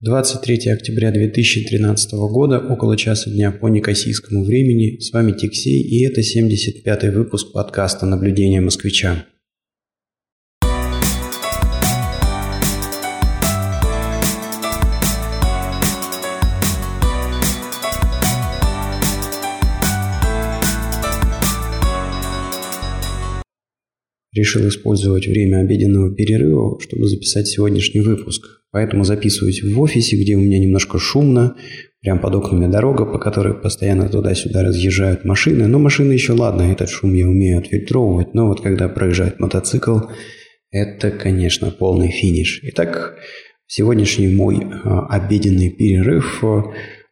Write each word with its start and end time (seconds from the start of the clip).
23 0.00 0.70
октября 0.70 1.10
2013 1.10 2.12
года, 2.12 2.60
около 2.60 2.96
часа 2.96 3.30
дня 3.30 3.50
по 3.50 3.66
некосийскому 3.66 4.44
времени. 4.44 5.00
С 5.00 5.12
вами 5.12 5.32
Тиксей, 5.32 5.82
и 5.82 6.06
это 6.06 6.20
75-й 6.20 7.10
выпуск 7.10 7.50
подкаста 7.52 8.06
«Наблюдение 8.06 8.60
москвича». 8.60 9.26
Решил 24.32 24.68
использовать 24.68 25.26
время 25.26 25.58
обеденного 25.58 26.14
перерыва, 26.14 26.78
чтобы 26.80 27.08
записать 27.08 27.48
сегодняшний 27.48 28.02
выпуск. 28.02 28.57
Поэтому 28.70 29.04
записываюсь 29.04 29.62
в 29.62 29.80
офисе, 29.80 30.16
где 30.16 30.36
у 30.36 30.40
меня 30.40 30.58
немножко 30.58 30.98
шумно, 30.98 31.56
прям 32.00 32.20
под 32.20 32.34
окнами 32.34 32.70
дорога, 32.70 33.06
по 33.06 33.18
которой 33.18 33.54
постоянно 33.54 34.08
туда-сюда 34.08 34.62
разъезжают 34.62 35.24
машины. 35.24 35.66
Но 35.66 35.78
машины 35.78 36.12
еще 36.12 36.32
ладно, 36.32 36.62
этот 36.62 36.90
шум 36.90 37.14
я 37.14 37.26
умею 37.26 37.58
отфильтровывать, 37.58 38.34
но 38.34 38.46
вот 38.46 38.60
когда 38.60 38.88
проезжает 38.88 39.40
мотоцикл, 39.40 39.98
это, 40.70 41.10
конечно, 41.10 41.70
полный 41.70 42.10
финиш. 42.10 42.60
Итак, 42.62 43.16
сегодняшний 43.66 44.28
мой 44.28 44.66
а, 44.84 45.06
обеденный 45.06 45.70
перерыв 45.70 46.42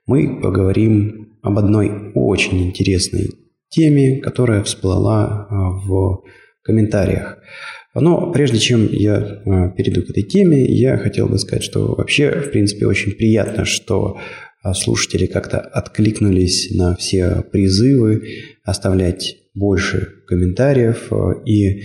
мы 0.06 0.40
поговорим 0.40 1.38
об 1.42 1.58
одной 1.58 2.12
очень 2.14 2.66
интересной 2.66 3.30
теме, 3.70 4.20
которая 4.20 4.62
всплыла 4.62 5.46
а, 5.48 5.70
в 5.70 6.22
комментариях. 6.62 7.38
Но 7.98 8.30
прежде 8.30 8.58
чем 8.58 8.88
я 8.92 9.18
э, 9.18 9.70
перейду 9.74 10.02
к 10.02 10.10
этой 10.10 10.22
теме, 10.22 10.64
я 10.66 10.98
хотел 10.98 11.28
бы 11.28 11.38
сказать, 11.38 11.64
что 11.64 11.94
вообще, 11.94 12.30
в 12.30 12.50
принципе, 12.50 12.86
очень 12.86 13.12
приятно, 13.12 13.64
что 13.64 14.18
э, 14.62 14.72
слушатели 14.74 15.24
как-то 15.26 15.60
откликнулись 15.60 16.70
на 16.74 16.94
все 16.96 17.42
призывы 17.50 18.28
оставлять 18.64 19.36
больше 19.54 20.08
комментариев. 20.26 21.10
Э, 21.10 21.42
и 21.46 21.84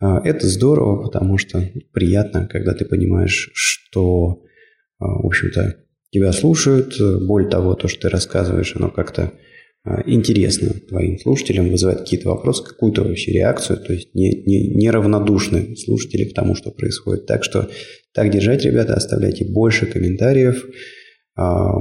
это 0.00 0.48
здорово, 0.48 1.04
потому 1.04 1.38
что 1.38 1.70
приятно, 1.92 2.48
когда 2.50 2.72
ты 2.74 2.84
понимаешь, 2.84 3.52
что, 3.54 4.42
в 4.98 5.26
общем-то, 5.26 5.76
тебя 6.10 6.32
слушают. 6.32 6.96
Более 7.24 7.48
того, 7.48 7.74
то, 7.74 7.86
что 7.86 8.00
ты 8.00 8.08
рассказываешь, 8.08 8.74
оно 8.74 8.90
как-то 8.90 9.30
интересно 10.06 10.74
твоим 10.88 11.18
слушателям, 11.18 11.70
вызывает 11.70 12.00
какие-то 12.00 12.28
вопросы, 12.28 12.62
какую-то 12.62 13.02
вообще 13.02 13.32
реакцию, 13.32 13.78
то 13.84 13.92
есть 13.92 14.14
не, 14.14 14.30
не, 14.46 14.68
неравнодушны 14.74 15.76
слушатели 15.76 16.24
к 16.24 16.34
тому, 16.34 16.54
что 16.54 16.70
происходит. 16.70 17.26
Так 17.26 17.42
что 17.42 17.68
так 18.14 18.30
держать, 18.30 18.64
ребята, 18.64 18.94
оставляйте 18.94 19.44
больше 19.44 19.86
комментариев. 19.86 20.64
А, 21.34 21.72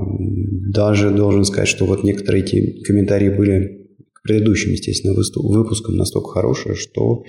даже 0.73 1.11
должен 1.11 1.43
сказать, 1.43 1.67
что 1.67 1.85
вот 1.85 2.03
некоторые 2.03 2.43
эти 2.43 2.81
комментарии 2.83 3.29
были 3.29 3.87
к 4.13 4.23
предыдущим, 4.23 4.71
естественно, 4.71 5.13
выпускам 5.13 5.95
настолько 5.95 6.29
хорошие, 6.29 6.73
что 6.75 7.23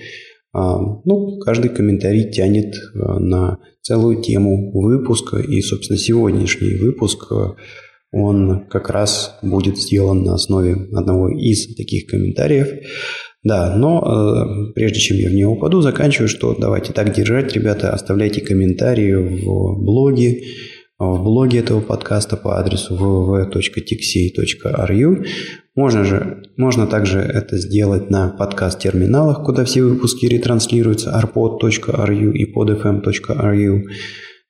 а, 0.55 0.79
ну, 1.05 1.39
каждый 1.41 1.69
комментарий 1.69 2.31
тянет 2.31 2.75
на 2.95 3.59
целую 3.83 4.23
тему 4.23 4.71
выпуска. 4.73 5.39
И, 5.39 5.61
собственно, 5.61 5.99
сегодняшний 5.99 6.77
выпуск 6.77 7.31
он 8.13 8.67
как 8.69 8.91
раз 8.91 9.37
будет 9.43 9.79
сделан 9.79 10.23
на 10.23 10.35
основе 10.35 10.77
одного 10.93 11.29
из 11.31 11.75
таких 11.75 12.07
комментариев. 12.07 12.69
Да, 13.43 13.75
но 13.75 14.01
э, 14.01 14.73
прежде 14.75 15.01
чем 15.01 15.17
я 15.17 15.29
в 15.29 15.33
него 15.33 15.55
упаду, 15.55 15.81
заканчиваю, 15.81 16.29
что 16.29 16.55
давайте 16.57 16.93
так 16.93 17.13
держать, 17.13 17.53
ребята, 17.55 17.91
оставляйте 17.91 18.41
комментарии 18.41 19.15
в 19.15 19.83
блоге, 19.83 20.45
в 20.99 21.25
блоге 21.25 21.59
этого 21.59 21.81
подкаста 21.81 22.37
по 22.37 22.61
адресу 22.61 22.95
www.tixey.ru. 22.95 25.27
Можно, 25.75 26.05
же, 26.05 26.43
можно 26.57 26.87
также 26.87 27.19
это 27.19 27.57
сделать 27.57 28.11
на 28.11 28.29
подкаст-терминалах, 28.29 29.43
куда 29.43 29.65
все 29.65 29.83
выпуски 29.83 30.27
ретранслируются, 30.27 31.19
arpod.ru 31.19 32.33
и 32.33 32.55
podfm.ru. 32.55 33.83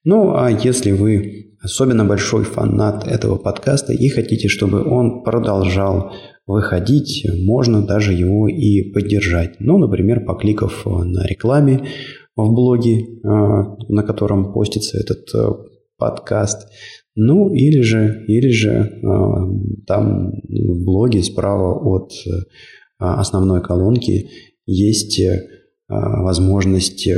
Ну, 0.04 0.34
а 0.34 0.50
если 0.50 0.90
вы 0.92 1.56
особенно 1.62 2.04
большой 2.04 2.44
фанат 2.44 3.06
этого 3.06 3.36
подкаста 3.36 3.92
и 3.92 4.08
хотите, 4.08 4.48
чтобы 4.48 4.82
он 4.82 5.22
продолжал 5.22 6.12
выходить, 6.46 7.24
можно 7.44 7.86
даже 7.86 8.12
его 8.12 8.48
и 8.48 8.90
поддержать. 8.90 9.60
Ну, 9.60 9.78
например, 9.78 10.24
покликав 10.24 10.84
на 10.86 11.24
рекламе 11.24 11.86
в 12.34 12.52
блоге, 12.52 13.00
э, 13.00 13.28
на 13.28 14.02
котором 14.02 14.52
постится 14.52 14.98
этот 14.98 15.32
э, 15.34 15.48
подкаст. 15.98 16.68
Ну, 17.14 17.52
или 17.52 17.80
же, 17.82 18.24
или 18.26 18.48
же 18.48 18.70
э, 18.70 19.06
там 19.86 20.32
в 20.48 20.84
блоге 20.84 21.22
справа 21.22 21.78
от 21.78 22.12
основной 22.98 23.62
колонки 23.62 24.30
есть 24.64 25.20
возможность 25.88 27.08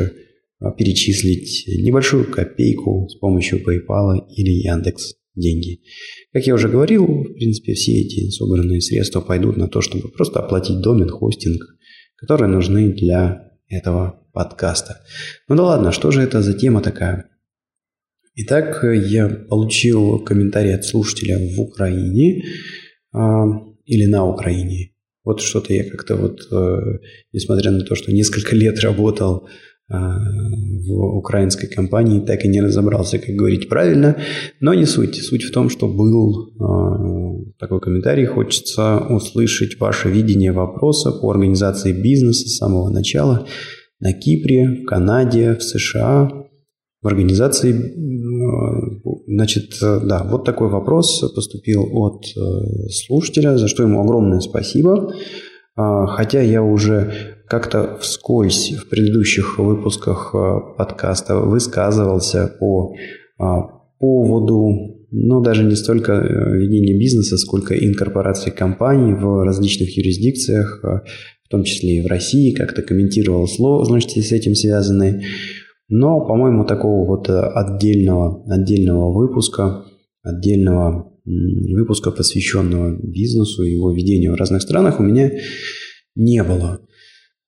перечислить 0.73 1.65
небольшую 1.67 2.31
копейку 2.31 3.09
с 3.09 3.17
помощью 3.17 3.59
PayPal 3.59 4.27
или 4.35 4.51
Яндекс 4.51 5.15
деньги. 5.35 5.81
Как 6.33 6.47
я 6.47 6.55
уже 6.55 6.69
говорил, 6.69 7.07
в 7.07 7.35
принципе, 7.35 7.75
все 7.75 8.01
эти 8.01 8.31
собранные 8.31 8.81
средства 8.81 9.21
пойдут 9.21 9.57
на 9.57 9.69
то, 9.69 9.81
чтобы 9.81 10.09
просто 10.09 10.41
оплатить 10.41 10.81
домен, 10.81 11.09
хостинг, 11.09 11.63
которые 12.17 12.49
нужны 12.49 12.93
для 12.93 13.53
этого 13.69 14.21
подкаста. 14.33 15.01
Ну 15.49 15.57
да 15.57 15.65
ладно, 15.65 15.93
что 15.93 16.11
же 16.11 16.23
это 16.23 16.43
за 16.43 16.55
тема 16.55 16.81
такая? 16.81 17.31
Итак, 18.37 18.85
я 18.85 19.29
получил 19.29 20.19
комментарий 20.19 20.75
от 20.75 20.85
слушателя 20.85 21.39
в 21.39 21.61
Украине 21.61 22.43
э, 23.15 23.19
или 23.85 24.07
на 24.07 24.27
Украине. 24.27 24.93
Вот 25.23 25.41
что-то 25.41 25.73
я 25.73 25.89
как-то 25.89 26.17
вот, 26.17 26.41
э, 26.51 26.99
несмотря 27.33 27.71
на 27.71 27.85
то, 27.85 27.95
что 27.95 28.13
несколько 28.13 28.57
лет 28.57 28.81
работал 28.81 29.47
а, 29.47 29.51
в 29.89 31.17
украинской 31.19 31.67
компании, 31.67 32.21
так 32.21 32.45
и 32.45 32.49
не 32.49 32.63
разобрался, 32.63 33.19
как 33.19 33.35
говорить 33.35 33.69
правильно, 33.69 34.17
но 34.61 34.73
не 34.73 34.87
суть. 34.87 35.17
Суть 35.17 35.45
в 35.45 35.53
том, 35.53 35.69
что 35.69 35.89
был 35.89 36.53
э, 36.55 37.53
такой 37.59 37.81
комментарий, 37.81 38.25
хочется 38.25 38.99
услышать 38.99 39.79
ваше 39.79 40.09
видение 40.09 40.53
вопроса 40.53 41.13
по 41.13 41.31
организации 41.31 41.93
бизнеса 41.93 42.49
с 42.49 42.57
самого 42.57 42.89
начала 42.89 43.47
на 44.01 44.15
Кипре, 44.15 44.83
в 44.83 44.87
Канаде, 44.87 45.55
в 45.55 45.63
США, 45.63 46.31
в 47.03 47.07
организации, 47.07 47.75
э, 47.75 49.11
значит, 49.27 49.75
да, 49.81 50.27
вот 50.31 50.47
такой 50.47 50.71
вопрос 50.71 51.21
поступил 51.35 51.87
от 51.93 52.25
э, 52.25 52.89
слушателя, 52.89 53.59
за 53.59 53.69
что 53.69 53.83
ему 53.83 54.01
огромное 54.01 54.41
спасибо. 54.41 55.13
Хотя 55.77 56.41
я 56.41 56.63
уже 56.63 57.35
как-то 57.47 57.99
вскользь 58.01 58.73
в 58.73 58.89
предыдущих 58.89 59.59
выпусках 59.59 60.35
э, 60.35 60.77
подкаста 60.79 61.37
высказывался 61.37 62.51
по 62.59 62.95
а, 63.39 63.63
поводу, 63.99 65.07
ну, 65.11 65.41
даже 65.41 65.65
не 65.65 65.77
столько 65.77 66.13
э, 66.13 66.57
ведения 66.57 66.99
бизнеса, 66.99 67.37
сколько 67.37 67.75
инкорпорации 67.75 68.51
компаний 68.51 69.15
в 69.15 69.45
различных 69.45 69.97
юрисдикциях, 69.97 70.81
э, 70.83 71.01
в 71.45 71.49
том 71.51 71.65
числе 71.65 71.99
и 71.99 72.03
в 72.03 72.07
России, 72.07 72.55
как-то 72.55 72.83
комментировал 72.83 73.47
сложности 73.47 74.21
с 74.21 74.33
этим 74.33 74.55
связанные. 74.55 75.23
Но, 75.89 76.27
по-моему, 76.27 76.65
такого 76.65 77.07
вот 77.07 77.29
отдельного, 77.29 78.43
отдельного 78.51 79.13
выпуска, 79.13 79.85
отдельного 80.23 81.14
выпуска, 81.25 82.11
посвященного 82.11 82.99
бизнесу 83.03 83.63
и 83.63 83.73
его 83.73 83.93
ведению 83.93 84.33
в 84.33 84.37
разных 84.37 84.63
странах, 84.63 85.01
у 85.01 85.03
меня 85.03 85.31
не 86.15 86.43
было. 86.43 86.81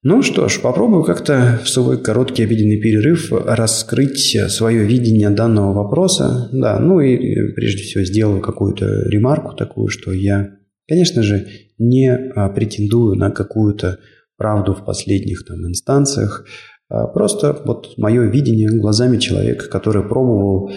Ну 0.03 0.23
что 0.23 0.49
ж, 0.49 0.61
попробую 0.61 1.03
как-то 1.03 1.61
в 1.65 1.69
свой 1.69 2.01
короткий 2.01 2.45
обеденный 2.45 2.81
перерыв 2.81 3.33
раскрыть 3.33 4.39
свое 4.49 4.85
видение 4.85 5.31
данного 5.31 5.73
вопроса. 5.73 6.49
Да, 6.53 6.79
ну 6.79 7.01
и 7.01 7.53
прежде 7.55 7.83
всего 7.83 8.05
сделаю 8.05 8.41
какую-то 8.41 9.09
ремарку 9.09 9.57
такую, 9.57 9.89
что 9.89 10.13
я, 10.13 10.59
конечно 10.89 11.23
же, 11.23 11.49
не 11.79 12.15
а, 12.15 12.49
претендую 12.51 13.17
на 13.17 13.31
какую-то 13.31 13.99
правду 14.37 14.75
в 14.75 14.85
последних 14.85 15.45
там 15.45 15.67
инстанциях. 15.67 16.47
А 16.89 17.09
просто 17.09 17.61
вот 17.65 17.99
мое 17.99 18.31
видение 18.31 18.71
глазами 18.71 19.19
человека, 19.19 19.69
который 19.69 20.05
пробовал 20.05 20.71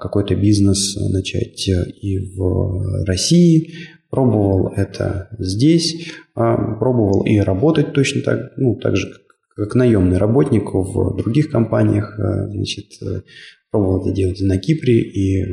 какой-то 0.00 0.34
бизнес 0.34 0.96
начать 0.96 1.68
и 1.68 2.18
в 2.34 3.04
России, 3.04 3.72
Пробовал 4.14 4.68
это 4.68 5.26
здесь, 5.40 6.12
а, 6.36 6.76
пробовал 6.76 7.24
и 7.26 7.36
работать 7.38 7.92
точно 7.94 8.22
так, 8.22 8.52
ну, 8.56 8.76
так 8.76 8.94
же, 8.94 9.08
как 9.56 9.74
наемный 9.74 10.18
работник 10.18 10.72
в 10.72 11.16
других 11.16 11.50
компаниях. 11.50 12.16
А, 12.16 12.46
значит, 12.48 12.90
э, 13.02 13.22
пробовал 13.72 14.02
это 14.02 14.14
делать 14.14 14.40
и 14.40 14.44
на 14.44 14.56
Кипре, 14.58 15.00
и 15.00 15.44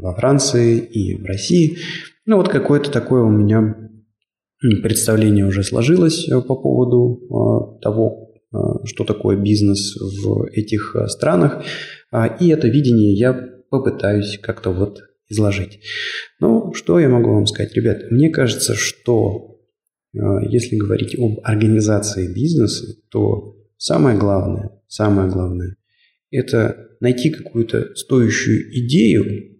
во 0.00 0.16
Франции, 0.16 0.78
и 0.78 1.14
в 1.14 1.24
России. 1.26 1.78
Ну, 2.26 2.38
вот 2.38 2.48
какое-то 2.48 2.90
такое 2.90 3.22
у 3.22 3.30
меня 3.30 3.88
представление 4.82 5.46
уже 5.46 5.62
сложилось 5.62 6.28
э, 6.28 6.40
по 6.40 6.56
поводу 6.56 7.20
а, 7.30 7.80
того, 7.82 8.24
что 8.84 9.04
такое 9.04 9.36
бизнес 9.36 9.94
в 9.96 10.48
этих 10.54 10.96
странах. 11.06 11.62
И 12.40 12.48
это 12.48 12.66
видение 12.66 13.12
я 13.12 13.57
попытаюсь 13.70 14.38
как-то 14.38 14.70
вот 14.70 15.00
изложить. 15.28 15.80
Ну, 16.40 16.72
что 16.74 16.98
я 16.98 17.08
могу 17.08 17.32
вам 17.32 17.46
сказать, 17.46 17.74
ребят? 17.74 18.10
Мне 18.10 18.30
кажется, 18.30 18.74
что 18.74 19.60
э, 20.14 20.18
если 20.48 20.76
говорить 20.76 21.18
об 21.18 21.40
организации 21.42 22.32
бизнеса, 22.32 22.86
то 23.10 23.56
самое 23.76 24.18
главное, 24.18 24.70
самое 24.86 25.30
главное, 25.30 25.76
это 26.30 26.88
найти 27.00 27.30
какую-то 27.30 27.94
стоящую 27.94 28.70
идею. 28.84 29.58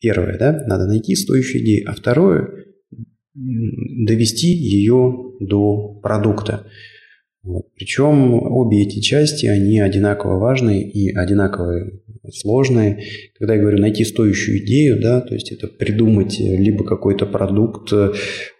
Первое, 0.00 0.38
да, 0.38 0.64
надо 0.66 0.86
найти 0.86 1.14
стоящую 1.16 1.62
идею. 1.64 1.90
А 1.90 1.94
второе, 1.94 2.66
довести 3.34 4.48
ее 4.48 5.34
до 5.40 6.00
продукта. 6.02 6.66
Причем 7.76 8.34
обе 8.34 8.82
эти 8.82 9.00
части, 9.00 9.46
они 9.46 9.80
одинаково 9.80 10.38
важны 10.38 10.82
и 10.82 11.14
одинаково 11.14 11.90
сложные. 12.32 13.04
Когда 13.38 13.54
я 13.54 13.60
говорю 13.60 13.78
найти 13.78 14.04
стоящую 14.04 14.64
идею, 14.64 15.00
да, 15.00 15.20
то 15.20 15.34
есть 15.34 15.52
это 15.52 15.66
придумать 15.66 16.38
либо 16.38 16.84
какой-то 16.84 17.26
продукт, 17.26 17.92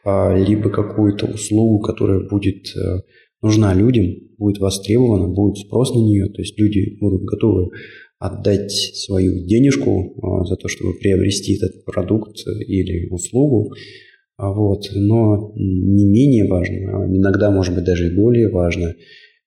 а, 0.05 0.37
либо 0.37 0.70
какую-то 0.70 1.26
услугу, 1.26 1.81
которая 1.81 2.20
будет 2.20 2.75
э, 2.76 3.02
нужна 3.43 3.75
людям, 3.75 4.06
будет 4.38 4.58
востребована, 4.58 5.29
будет 5.29 5.58
спрос 5.58 5.94
на 5.94 5.99
нее, 5.99 6.26
то 6.26 6.40
есть 6.40 6.58
люди 6.58 6.96
будут 7.00 7.25
готовы 7.25 7.70
отдать 8.19 8.73
свою 8.73 9.46
денежку 9.46 10.14
а, 10.23 10.44
за 10.44 10.56
то, 10.56 10.69
чтобы 10.69 10.94
приобрести 10.99 11.56
этот 11.56 11.85
продукт 11.85 12.38
или 12.67 13.08
услугу. 13.11 13.73
А 14.38 14.52
вот. 14.52 14.85
Но 14.94 15.52
не 15.56 16.06
менее 16.06 16.46
важно, 16.46 16.76
а 16.76 17.06
иногда, 17.06 17.50
может 17.50 17.75
быть, 17.75 17.85
даже 17.85 18.06
и 18.06 18.14
более 18.14 18.49
важно, 18.49 18.94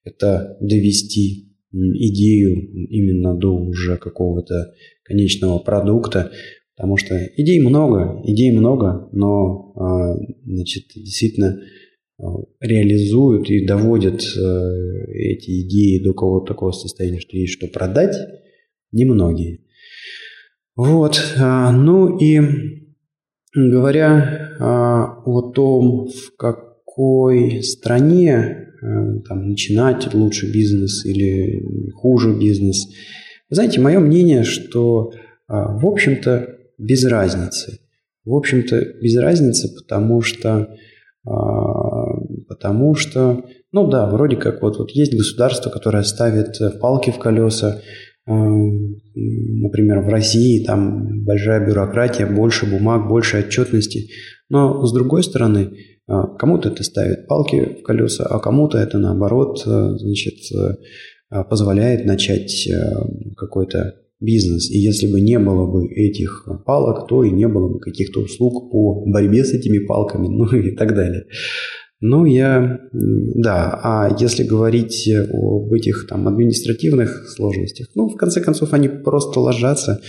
это 0.03 0.57
довести 0.59 1.55
идею 1.71 2.88
именно 2.89 3.33
до 3.33 3.55
уже 3.55 3.97
какого-то 3.97 4.73
конечного 5.03 5.59
продукта, 5.59 6.31
потому 6.75 6.97
что 6.97 7.15
идей 7.38 7.61
много, 7.61 8.21
идей 8.25 8.51
много, 8.51 9.07
но 9.13 9.73
а, 9.77 10.17
значит, 10.43 10.88
действительно 10.93 11.61
реализуют 12.59 13.49
и 13.49 13.65
доводят 13.65 14.21
э, 14.21 15.11
эти 15.13 15.61
идеи 15.61 16.03
до 16.03 16.09
какого-то 16.09 16.53
такого 16.53 16.71
состояния, 16.71 17.19
что 17.19 17.35
есть 17.35 17.53
что 17.53 17.67
продать, 17.67 18.15
немногие. 18.91 19.61
Вот, 20.75 21.19
ну 21.39 22.17
и 22.19 22.80
Говоря 23.53 24.56
а, 24.59 25.21
о 25.25 25.51
том, 25.51 26.07
в 26.07 26.36
какой 26.38 27.62
стране 27.63 28.69
а, 28.81 29.19
там, 29.27 29.50
начинать 29.50 30.13
лучше 30.13 30.51
бизнес 30.51 31.06
или 31.06 31.62
хуже 31.94 32.33
бизнес, 32.33 32.88
вы 33.50 33.56
знаете, 33.56 33.81
мое 33.81 34.00
мнение, 34.00 34.44
что, 34.44 35.12
а, 35.48 35.77
в 35.77 35.86
общем-то, 35.86 36.48
без 36.77 37.03
разницы. 37.03 37.80
В 38.24 38.33
общем-то, 38.33 38.80
без 39.01 39.18
разницы, 39.18 39.68
потому 39.75 40.21
что, 40.21 40.74
а, 41.27 41.33
потому 42.48 42.95
что, 42.95 43.44
ну 43.74 43.89
да, 43.89 44.09
вроде 44.09 44.38
как 44.38 44.62
вот, 44.62 44.77
вот 44.80 44.92
есть 44.92 45.13
государство, 45.13 45.69
которое 45.69 46.03
ставит 46.03 46.57
палки 46.80 47.12
в 47.12 47.19
колеса, 47.19 47.81
Например, 48.25 50.01
в 50.01 50.09
России 50.09 50.63
там 50.63 51.23
большая 51.23 51.65
бюрократия, 51.65 52.25
больше 52.25 52.65
бумаг, 52.65 53.07
больше 53.07 53.39
отчетности. 53.39 54.09
Но 54.50 54.85
с 54.85 54.94
другой 54.94 55.23
стороны, 55.23 55.71
а, 56.07 56.27
кому-то 56.27 56.69
это 56.69 56.83
ставит 56.83 57.27
палки 57.27 57.77
в 57.79 57.83
колеса, 57.83 58.25
а 58.25 58.39
кому-то 58.39 58.77
это 58.77 58.97
наоборот 58.97 59.63
э, 59.65 59.95
значит, 59.97 60.35
э, 60.53 61.44
позволяет 61.50 62.06
начать 62.06 62.68
э, 62.68 62.73
какой-то 63.38 63.95
бизнес. 64.19 64.69
И 64.69 64.77
если 64.77 65.12
бы 65.12 65.21
не 65.21 65.39
было 65.39 65.65
бы 65.65 65.88
этих 65.88 66.47
палок, 66.65 67.07
то 67.07 67.24
и 67.24 67.31
не 67.31 67.47
было 67.47 67.69
бы 67.69 67.79
каких-то 67.79 68.19
услуг 68.19 68.71
по 68.71 69.06
борьбе 69.06 69.44
с 69.44 69.53
этими 69.53 69.79
палками, 69.85 70.27
ну 70.29 70.45
и 70.47 70.75
так 70.75 70.95
далее. 70.95 71.25
Ну, 72.01 72.25
я, 72.25 72.80
да, 72.92 73.80
а 73.83 74.18
если 74.19 74.44
говорить 74.44 75.07
об 75.07 75.71
этих 75.71 76.07
там 76.07 76.27
административных 76.27 77.30
сложностях, 77.30 77.89
ну, 77.94 78.09
в 78.09 78.18
конце 78.18 78.42
концов, 78.42 78.74
они 78.74 78.89
просто 78.89 79.39
ложатся 79.39 80.01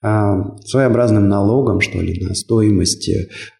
а, 0.00 0.56
своеобразным 0.58 1.28
налогом, 1.28 1.80
что 1.80 2.00
ли, 2.00 2.24
на 2.24 2.34
стоимость 2.34 3.10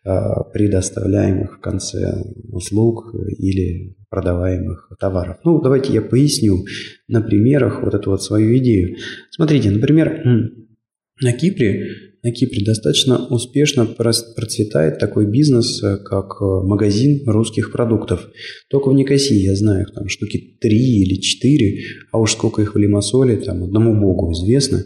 а, 0.05 0.45
предоставляемых 0.45 1.57
в 1.57 1.61
конце 1.61 2.23
услуг 2.53 3.13
или 3.39 3.97
продаваемых 4.09 4.93
товаров. 5.01 5.39
Ну, 5.43 5.61
давайте 5.61 5.93
я 5.93 6.01
поясню 6.01 6.65
на 7.09 7.23
примерах 7.23 7.83
вот 7.83 7.95
эту 7.95 8.11
вот 8.11 8.23
свою 8.23 8.57
идею. 8.59 8.99
Смотрите, 9.31 9.73
например, 9.73 10.23
на 11.21 11.33
Кипре 11.33 12.04
на 12.25 12.33
Кипре 12.33 12.65
достаточно 12.65 13.27
успешно 13.27 13.85
процветает 13.85 14.99
такой 14.99 15.31
бизнес, 15.31 15.83
э, 15.83 15.99
как 15.99 16.39
э, 16.41 16.45
магазин 16.45 17.23
русских 17.27 17.71
продуктов. 17.71 18.31
Только 18.71 18.89
в 18.89 18.95
Никосии, 18.95 19.37
я 19.37 19.55
знаю, 19.55 19.83
их 19.83 19.93
там 19.93 20.09
штуки 20.09 20.57
три 20.59 21.03
или 21.03 21.21
четыре, 21.21 21.83
а 22.13 22.19
уж 22.19 22.33
сколько 22.33 22.63
их 22.63 22.75
в 22.75 22.79
Лимассоле, 22.79 23.37
там 23.37 23.63
одному 23.63 24.01
богу 24.01 24.33
известно. 24.33 24.85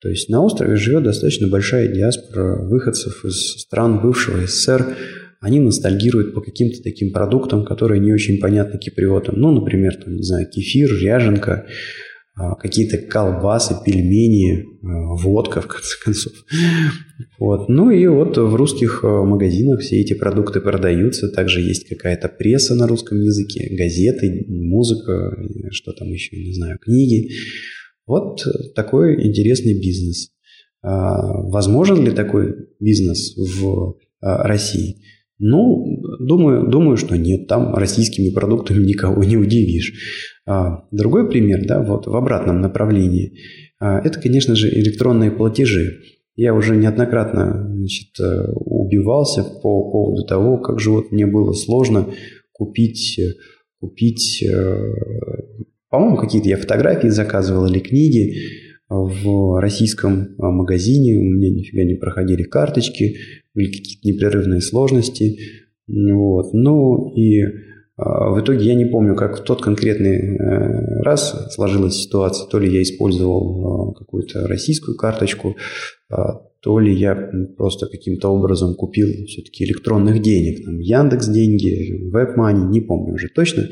То 0.00 0.08
есть 0.08 0.30
на 0.30 0.42
острове 0.42 0.76
живет 0.76 1.04
достаточно 1.04 1.46
большая 1.46 1.88
диаспора 1.88 2.66
выходцев 2.66 3.22
из 3.26 3.60
стран 3.60 4.00
бывшего 4.00 4.46
СССР. 4.46 4.96
Они 5.40 5.60
ностальгируют 5.60 6.32
по 6.32 6.40
каким-то 6.40 6.82
таким 6.82 7.12
продуктам, 7.12 7.66
которые 7.66 8.00
не 8.00 8.14
очень 8.14 8.38
понятны 8.40 8.78
киприотам. 8.78 9.38
Ну, 9.38 9.52
например, 9.52 9.96
там, 10.02 10.16
не 10.16 10.22
знаю, 10.22 10.48
кефир, 10.48 10.88
ряженка, 10.90 11.66
какие-то 12.34 12.98
колбасы, 12.98 13.74
пельмени, 13.84 14.64
а, 14.82 15.14
водка, 15.16 15.60
в 15.60 15.66
конце 15.66 15.96
концов. 16.02 16.32
Вот. 17.38 17.68
Ну 17.68 17.90
и 17.90 18.06
вот 18.06 18.38
в 18.38 18.54
русских 18.54 19.04
а, 19.04 19.22
магазинах 19.22 19.80
все 19.80 20.00
эти 20.00 20.14
продукты 20.14 20.60
продаются. 20.60 21.28
Также 21.28 21.60
есть 21.60 21.88
какая-то 21.88 22.28
пресса 22.28 22.74
на 22.74 22.86
русском 22.86 23.20
языке, 23.20 23.68
газеты, 23.76 24.46
музыка, 24.48 25.36
что 25.70 25.92
там 25.92 26.08
еще, 26.08 26.36
не 26.36 26.54
знаю, 26.54 26.78
книги. 26.78 27.32
Вот 28.06 28.44
такой 28.74 29.26
интересный 29.26 29.74
бизнес. 29.74 30.30
Возможен 30.82 32.04
ли 32.04 32.10
такой 32.10 32.54
бизнес 32.80 33.36
в 33.36 33.94
России? 34.20 34.96
Ну, 35.44 35.84
думаю, 36.20 36.68
думаю, 36.68 36.96
что 36.96 37.16
нет. 37.16 37.48
Там 37.48 37.74
российскими 37.74 38.30
продуктами 38.30 38.84
никого 38.84 39.24
не 39.24 39.36
удивишь. 39.36 39.92
А, 40.46 40.84
другой 40.92 41.28
пример, 41.28 41.66
да, 41.66 41.82
вот 41.82 42.06
в 42.06 42.14
обратном 42.14 42.60
направлении, 42.60 43.38
а, 43.80 43.98
это, 43.98 44.20
конечно 44.20 44.54
же, 44.54 44.68
электронные 44.68 45.32
платежи. 45.32 45.98
Я 46.36 46.54
уже 46.54 46.76
неоднократно 46.76 47.68
значит, 47.74 48.18
э, 48.20 48.52
убивался 48.54 49.42
по 49.42 49.90
поводу 49.90 50.24
того, 50.24 50.58
как 50.58 50.78
же 50.78 50.90
вот 50.90 51.10
мне 51.10 51.26
было 51.26 51.52
сложно 51.52 52.08
купить, 52.52 53.20
купить 53.80 54.42
э, 54.42 54.80
по-моему, 55.90 56.16
какие-то 56.16 56.48
я 56.48 56.56
фотографии 56.56 57.08
заказывал 57.08 57.66
или 57.66 57.80
книги 57.80 58.34
в 58.88 59.60
российском 59.60 60.28
а, 60.38 60.50
магазине. 60.50 61.18
У 61.18 61.22
меня 61.22 61.50
нифига 61.50 61.84
не 61.84 61.94
проходили 61.94 62.44
карточки, 62.44 63.16
были 63.54 63.66
какие-то 63.66 64.08
непрерывные 64.08 64.60
сложности. 64.60 65.38
Вот. 65.88 66.52
Ну 66.52 67.12
и 67.14 67.42
а, 67.96 68.30
в 68.30 68.40
итоге 68.40 68.64
я 68.64 68.74
не 68.74 68.86
помню, 68.86 69.14
как 69.14 69.40
в 69.40 69.44
тот 69.44 69.62
конкретный 69.62 70.36
э, 70.36 71.02
раз 71.02 71.52
сложилась 71.54 71.96
ситуация. 71.96 72.48
То 72.48 72.58
ли 72.58 72.70
я 72.70 72.82
использовал 72.82 73.90
а, 73.90 73.94
какую-то 73.94 74.46
российскую 74.48 74.96
карточку, 74.96 75.56
а, 76.10 76.40
то 76.60 76.78
ли 76.78 76.94
я 76.94 77.30
просто 77.56 77.86
каким-то 77.86 78.28
образом 78.28 78.74
купил 78.74 79.08
все-таки 79.26 79.64
электронных 79.64 80.22
денег. 80.22 80.64
Там 80.64 80.78
Яндекс 80.78 81.28
деньги, 81.28 82.10
WebMoney, 82.14 82.68
не 82.70 82.80
помню 82.80 83.14
уже 83.14 83.28
точно. 83.28 83.68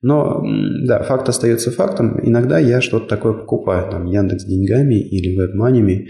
Но, 0.00 0.44
да, 0.86 1.02
факт 1.02 1.28
остается 1.28 1.72
фактом. 1.72 2.20
Иногда 2.22 2.58
я 2.60 2.80
что-то 2.80 3.08
такое 3.08 3.32
покупаю, 3.32 3.90
там, 3.90 4.06
Яндекс 4.06 4.44
деньгами 4.44 4.94
или 4.94 5.36
WebMoney 5.36 6.06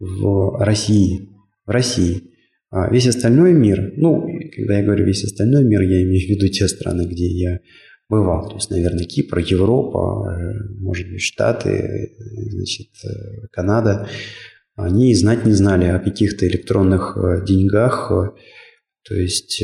в 0.00 0.62
России. 0.62 1.30
В 1.64 1.70
России. 1.70 2.31
А 2.72 2.90
весь 2.90 3.06
остальной 3.06 3.52
мир, 3.52 3.92
ну, 3.98 4.26
когда 4.56 4.78
я 4.78 4.84
говорю 4.84 5.04
весь 5.04 5.24
остальной 5.24 5.62
мир, 5.62 5.82
я 5.82 6.02
имею 6.04 6.26
в 6.26 6.30
виду 6.30 6.48
те 6.48 6.66
страны, 6.68 7.02
где 7.04 7.26
я 7.26 7.60
бывал. 8.08 8.48
То 8.48 8.54
есть, 8.54 8.70
наверное, 8.70 9.04
Кипр, 9.04 9.40
Европа, 9.40 10.26
э, 10.32 10.80
может 10.80 11.06
быть, 11.06 11.20
Штаты, 11.20 12.16
значит, 12.48 12.88
э, 13.04 13.46
Канада. 13.52 14.08
Они 14.74 15.14
знать 15.14 15.44
не 15.44 15.52
знали 15.52 15.84
о 15.84 15.98
каких-то 15.98 16.48
электронных 16.48 17.14
э, 17.18 17.44
деньгах. 17.44 18.10
То 19.06 19.14
есть, 19.14 19.62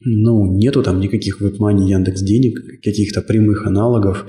ну, 0.00 0.56
нету 0.56 0.82
там 0.82 1.00
никаких 1.00 1.42
WebMoney, 1.42 1.86
Яндекс 1.86 2.22
денег, 2.22 2.82
каких-то 2.82 3.20
прямых 3.20 3.66
аналогов. 3.66 4.24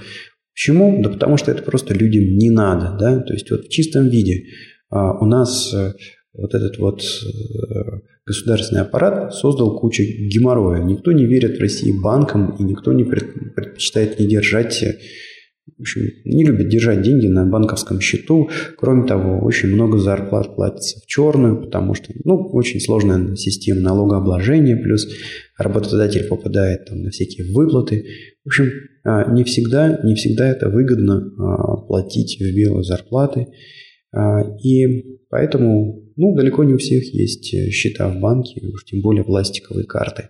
Почему? 0.53 1.01
Да 1.01 1.09
потому 1.09 1.37
что 1.37 1.51
это 1.51 1.63
просто 1.63 1.93
людям 1.93 2.37
не 2.37 2.49
надо, 2.49 2.97
да, 2.99 3.21
то 3.21 3.31
есть 3.31 3.49
вот 3.49 3.67
в 3.67 3.69
чистом 3.69 4.09
виде 4.09 4.47
а 4.89 5.17
у 5.17 5.25
нас 5.25 5.73
вот 6.33 6.53
этот 6.53 6.77
вот 6.77 7.01
э, 7.01 8.01
государственный 8.25 8.81
аппарат 8.81 9.33
создал 9.33 9.79
кучу 9.79 10.03
геморроя. 10.03 10.81
Никто 10.81 11.11
не 11.11 11.25
верит 11.25 11.57
в 11.57 11.61
России 11.61 11.91
банкам, 11.91 12.55
и 12.57 12.63
никто 12.63 12.93
не 12.93 13.03
предпочитает 13.03 14.19
не 14.19 14.27
держать 14.27 14.83
в 15.77 15.81
общем, 15.81 16.01
не 16.25 16.43
любят 16.43 16.69
держать 16.69 17.01
деньги 17.01 17.27
на 17.27 17.45
банковском 17.45 18.01
счету. 18.01 18.49
Кроме 18.77 19.07
того, 19.07 19.43
очень 19.43 19.69
много 19.69 19.97
зарплат 19.97 20.55
платится 20.55 20.99
в 20.99 21.05
черную, 21.07 21.61
потому 21.61 21.93
что 21.93 22.11
ну, 22.23 22.49
очень 22.51 22.79
сложная 22.79 23.35
система 23.35 23.81
налогообложения, 23.81 24.75
плюс 24.75 25.07
работодатель 25.57 26.27
попадает 26.27 26.85
там, 26.85 27.01
на 27.01 27.09
всякие 27.11 27.51
выплаты. 27.53 28.05
В 28.43 28.47
общем, 28.47 28.71
а, 29.03 29.31
не 29.31 29.43
всегда, 29.43 29.99
не 30.03 30.15
всегда 30.15 30.49
это 30.49 30.69
выгодно 30.69 31.31
платить 31.87 32.39
в 32.39 32.55
белые 32.55 32.83
зарплаты. 32.83 33.47
А, 34.13 34.41
и 34.63 35.19
поэтому 35.29 36.01
ну, 36.15 36.35
далеко 36.35 36.63
не 36.63 36.73
у 36.73 36.77
всех 36.77 37.13
есть 37.13 37.53
э, 37.53 37.69
счета 37.69 38.09
в 38.09 38.19
банке, 38.19 38.61
уж 38.67 38.85
тем 38.85 39.01
более 39.01 39.23
пластиковые 39.23 39.85
карты. 39.85 40.29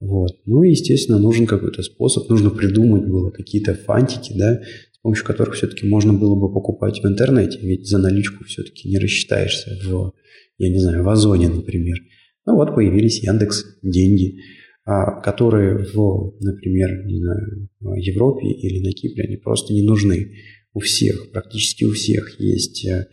Вот. 0.00 0.32
Ну 0.44 0.62
и, 0.62 0.70
естественно, 0.70 1.18
нужен 1.18 1.46
какой-то 1.46 1.82
способ, 1.82 2.28
нужно 2.28 2.50
придумать 2.50 3.08
было 3.08 3.30
какие-то 3.30 3.74
фантики, 3.74 4.32
да, 4.36 4.60
с 4.92 4.98
помощью 4.98 5.24
которых 5.24 5.54
все-таки 5.54 5.86
можно 5.86 6.12
было 6.12 6.34
бы 6.34 6.52
покупать 6.52 7.00
в 7.02 7.06
интернете, 7.06 7.58
ведь 7.62 7.86
за 7.86 7.98
наличку 7.98 8.44
все-таки 8.44 8.88
не 8.88 8.98
рассчитаешься 8.98 9.70
в, 9.84 10.12
я 10.58 10.68
не 10.68 10.80
знаю, 10.80 11.02
в 11.02 11.08
Озоне, 11.08 11.48
например. 11.48 11.96
Ну 12.44 12.56
вот 12.56 12.74
появились 12.74 13.22
Яндекс 13.22 13.64
деньги, 13.82 14.40
а, 14.84 15.20
которые 15.20 15.78
в, 15.78 16.36
например, 16.40 17.06
не 17.06 17.18
знаю, 17.18 17.68
Европе 17.96 18.48
или 18.48 18.84
на 18.84 18.92
Кипре, 18.92 19.24
они 19.24 19.36
просто 19.36 19.72
не 19.72 19.82
нужны. 19.82 20.32
У 20.76 20.80
всех, 20.80 21.30
практически 21.30 21.84
у 21.84 21.92
всех 21.92 22.38
есть 22.38 22.84
э, 22.84 23.06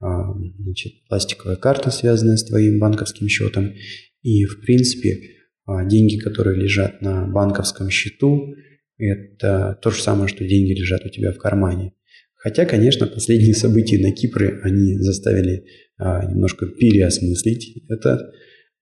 а, 0.00 0.32
значит, 0.58 0.94
пластиковая 1.10 1.56
карта, 1.56 1.90
связанная 1.90 2.38
с 2.38 2.44
твоим 2.44 2.78
банковским 2.78 3.28
счетом. 3.28 3.74
И, 4.22 4.46
в 4.46 4.62
принципе, 4.62 5.20
а, 5.66 5.84
деньги, 5.84 6.16
которые 6.16 6.58
лежат 6.58 7.02
на 7.02 7.26
банковском 7.26 7.90
счету, 7.90 8.54
это 8.96 9.78
то 9.82 9.90
же 9.90 10.00
самое, 10.00 10.26
что 10.26 10.48
деньги 10.48 10.72
лежат 10.72 11.04
у 11.04 11.10
тебя 11.10 11.32
в 11.32 11.36
кармане. 11.36 11.92
Хотя, 12.34 12.64
конечно, 12.64 13.06
последние 13.06 13.54
события 13.54 13.98
на 13.98 14.12
Кипре, 14.12 14.60
они 14.62 14.96
заставили 14.96 15.66
а, 15.98 16.24
немножко 16.24 16.64
переосмыслить 16.64 17.84
это. 17.90 18.32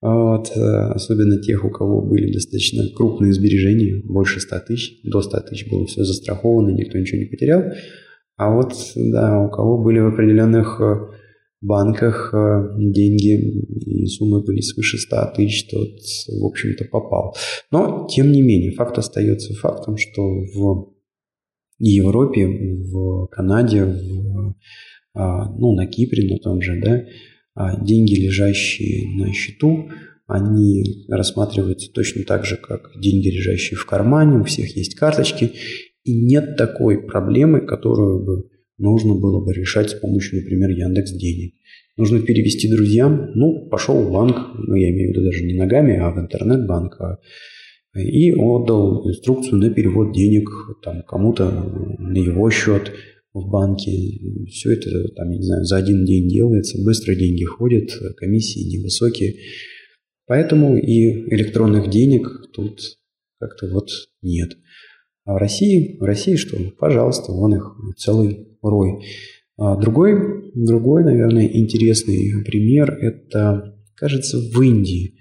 Вот, 0.00 0.52
э, 0.56 0.60
особенно 0.94 1.42
тех, 1.42 1.64
у 1.64 1.70
кого 1.70 2.00
были 2.00 2.32
достаточно 2.32 2.88
крупные 2.94 3.32
сбережения, 3.32 4.00
больше 4.04 4.38
100 4.38 4.60
тысяч, 4.68 5.00
до 5.02 5.20
100 5.20 5.40
тысяч 5.40 5.68
было 5.68 5.84
все 5.86 6.04
застраховано, 6.04 6.70
никто 6.70 6.96
ничего 6.96 7.18
не 7.18 7.26
потерял. 7.26 7.64
А 8.40 8.48
вот, 8.48 8.72
да, 8.96 9.38
у 9.38 9.50
кого 9.50 9.76
были 9.76 9.98
в 9.98 10.06
определенных 10.14 10.80
э, 10.80 11.10
банках 11.60 12.32
э, 12.32 12.70
деньги 12.78 13.38
и 13.84 14.06
суммы 14.06 14.42
были 14.42 14.62
свыше 14.62 14.96
100 14.96 15.32
тысяч, 15.36 15.68
тот, 15.68 15.90
в 16.26 16.46
общем-то, 16.46 16.86
попал. 16.86 17.36
Но, 17.70 18.08
тем 18.10 18.32
не 18.32 18.40
менее, 18.40 18.72
факт 18.72 18.96
остается 18.96 19.52
фактом, 19.52 19.98
что 19.98 20.22
в 20.22 20.94
Европе, 21.78 22.46
в 22.46 23.26
Канаде, 23.26 23.84
в, 23.84 24.54
а, 25.12 25.50
ну, 25.58 25.74
на 25.74 25.86
Кипре, 25.86 26.26
на 26.26 26.38
том 26.38 26.62
же, 26.62 26.80
да, 26.82 27.04
а, 27.54 27.78
деньги, 27.84 28.14
лежащие 28.14 29.18
на 29.18 29.34
счету, 29.34 29.90
они 30.26 31.04
рассматриваются 31.10 31.92
точно 31.92 32.24
так 32.24 32.46
же, 32.46 32.56
как 32.56 32.92
деньги, 32.98 33.28
лежащие 33.28 33.76
в 33.76 33.84
кармане, 33.84 34.38
у 34.38 34.44
всех 34.44 34.74
есть 34.78 34.94
карточки, 34.94 35.52
и 36.04 36.14
нет 36.14 36.56
такой 36.56 37.02
проблемы, 37.02 37.60
которую 37.60 38.24
бы 38.24 38.48
нужно 38.78 39.14
было 39.14 39.44
бы 39.44 39.52
решать 39.52 39.90
с 39.90 39.94
помощью, 39.94 40.40
например, 40.40 40.70
Яндекс 40.70 41.12
Денег. 41.12 41.54
Нужно 41.96 42.20
перевести 42.22 42.70
друзьям, 42.70 43.32
ну, 43.34 43.68
пошел 43.68 44.02
в 44.02 44.10
банк, 44.10 44.36
ну, 44.56 44.74
я 44.74 44.90
имею 44.90 45.08
в 45.08 45.12
виду 45.12 45.24
даже 45.24 45.44
не 45.44 45.54
ногами, 45.54 45.96
а 45.98 46.10
в 46.10 46.18
интернет-банк, 46.18 46.96
а, 47.00 47.18
и 47.94 48.32
отдал 48.32 49.06
инструкцию 49.08 49.58
на 49.58 49.70
перевод 49.70 50.14
денег 50.14 50.48
там 50.82 51.02
кому-то 51.02 51.50
на 51.98 52.16
его 52.16 52.48
счет 52.50 52.92
в 53.34 53.50
банке. 53.50 53.92
Все 54.48 54.72
это, 54.72 55.08
там, 55.14 55.30
я 55.30 55.36
не 55.36 55.42
знаю, 55.42 55.64
за 55.64 55.76
один 55.76 56.04
день 56.04 56.28
делается, 56.28 56.82
быстро 56.82 57.14
деньги 57.14 57.44
ходят, 57.44 57.90
комиссии 58.16 58.76
невысокие. 58.76 59.34
Поэтому 60.26 60.76
и 60.76 61.34
электронных 61.34 61.90
денег 61.90 62.28
тут 62.52 62.80
как-то 63.40 63.68
вот 63.68 63.88
нет. 64.22 64.56
А 65.24 65.34
в 65.34 65.36
России, 65.36 65.96
в 65.98 66.02
России 66.02 66.36
что? 66.36 66.56
Пожалуйста, 66.78 67.32
вон 67.32 67.54
их 67.54 67.76
целый 67.96 68.48
рой. 68.62 69.04
А 69.56 69.76
другой, 69.76 70.52
другой, 70.54 71.04
наверное, 71.04 71.46
интересный 71.46 72.42
пример– 72.44 72.90
это, 73.00 73.76
кажется, 73.94 74.38
в 74.38 74.60
Индии. 74.62 75.18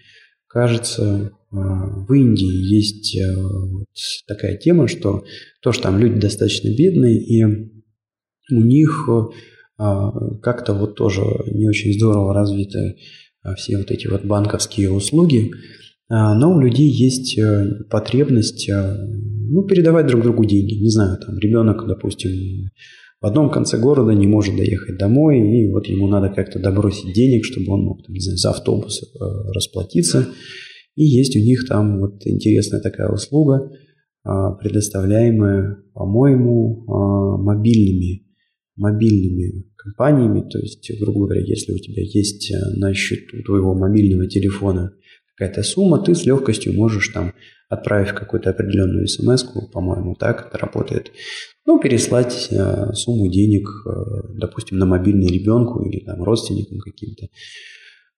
Кажется, 0.48 1.34
а, 1.52 2.06
в 2.08 2.14
Индии 2.14 2.74
есть 2.74 3.20
а, 3.20 3.36
вот 3.38 3.88
такая 4.28 4.58
тема, 4.58 4.88
что 4.88 5.26
то, 5.62 5.72
что 5.74 5.84
там 5.84 6.00
люди 6.00 6.20
достаточно 6.20 6.70
бедные, 6.70 7.22
и 7.22 7.44
у 7.44 8.62
них 8.62 9.08
как-то 10.42 10.74
вот 10.74 10.96
тоже 10.96 11.22
не 11.54 11.70
очень 11.70 11.94
здорово 11.94 12.34
развиты 12.34 12.98
все 13.56 13.78
вот 13.78 13.92
эти 13.92 14.08
вот 14.08 14.26
банковские 14.26 14.92
услуги, 14.92 15.52
но 16.10 16.56
у 16.56 16.60
людей 16.60 16.90
есть 16.90 17.38
э, 17.38 17.84
потребность 17.90 18.70
ну, 18.70 19.64
передавать 19.64 20.08
друг 20.08 20.24
другу 20.24 20.46
деньги. 20.46 20.82
Не 20.82 20.90
знаю, 20.90 21.18
там 21.18 21.38
ребенок, 21.40 21.88
допустим, 21.88 22.70
в 23.22 23.26
одном 23.26 23.50
конце 23.50 23.78
города 23.78 24.12
не 24.12 24.28
может 24.28 24.56
доехать 24.56 24.98
домой, 24.98 25.40
и 25.40 25.70
вот 25.72 25.88
ему 25.88 26.08
надо 26.08 26.30
как-то 26.30 26.60
добросить 26.60 27.14
денег, 27.14 27.44
чтобы 27.44 27.74
он 27.74 27.84
мог, 27.84 28.06
там, 28.06 28.14
не 28.14 28.22
знаю, 28.22 28.38
за 28.38 28.52
автобус 28.52 29.02
э, 29.04 29.26
расплатиться. 29.54 30.28
И 30.96 31.04
есть 31.04 31.36
у 31.36 31.40
них 31.40 31.68
там 31.68 32.00
вот 32.00 32.26
интересная 32.26 32.82
такая 32.82 33.10
услуга, 33.10 33.72
э, 34.26 34.30
предоставляемая, 34.62 35.84
по-моему, 35.94 36.86
э, 36.86 37.42
мобильными, 37.44 38.26
мобильными 38.78 39.66
компаниями. 39.76 40.48
То 40.50 40.60
есть, 40.60 40.90
грубо 41.02 41.26
говоря, 41.26 41.42
если 41.42 41.74
у 41.74 41.78
тебя 41.78 42.04
есть 42.04 42.52
э, 42.52 42.56
на 42.78 42.94
счету 42.94 43.44
твоего 43.46 43.74
мобильного 43.74 44.28
телефона 44.28 44.94
какая-то 45.40 45.64
сумма, 45.64 46.04
ты 46.04 46.14
с 46.14 46.26
легкостью 46.26 46.74
можешь 46.74 47.08
там 47.10 47.34
отправив 47.70 48.14
какую-то 48.14 48.50
определенную 48.50 49.08
смс 49.08 49.44
по-моему, 49.72 50.16
так 50.16 50.48
это 50.48 50.58
работает, 50.58 51.12
ну, 51.66 51.80
переслать 51.80 52.50
э, 52.52 52.94
сумму 52.94 53.30
денег, 53.30 53.70
э, 53.86 53.92
допустим, 54.40 54.80
на 54.80 54.86
мобильный 54.86 55.28
ребенку 55.28 55.82
или 55.88 56.04
там 56.04 56.24
родственникам 56.24 56.80
каким-то. 56.80 57.28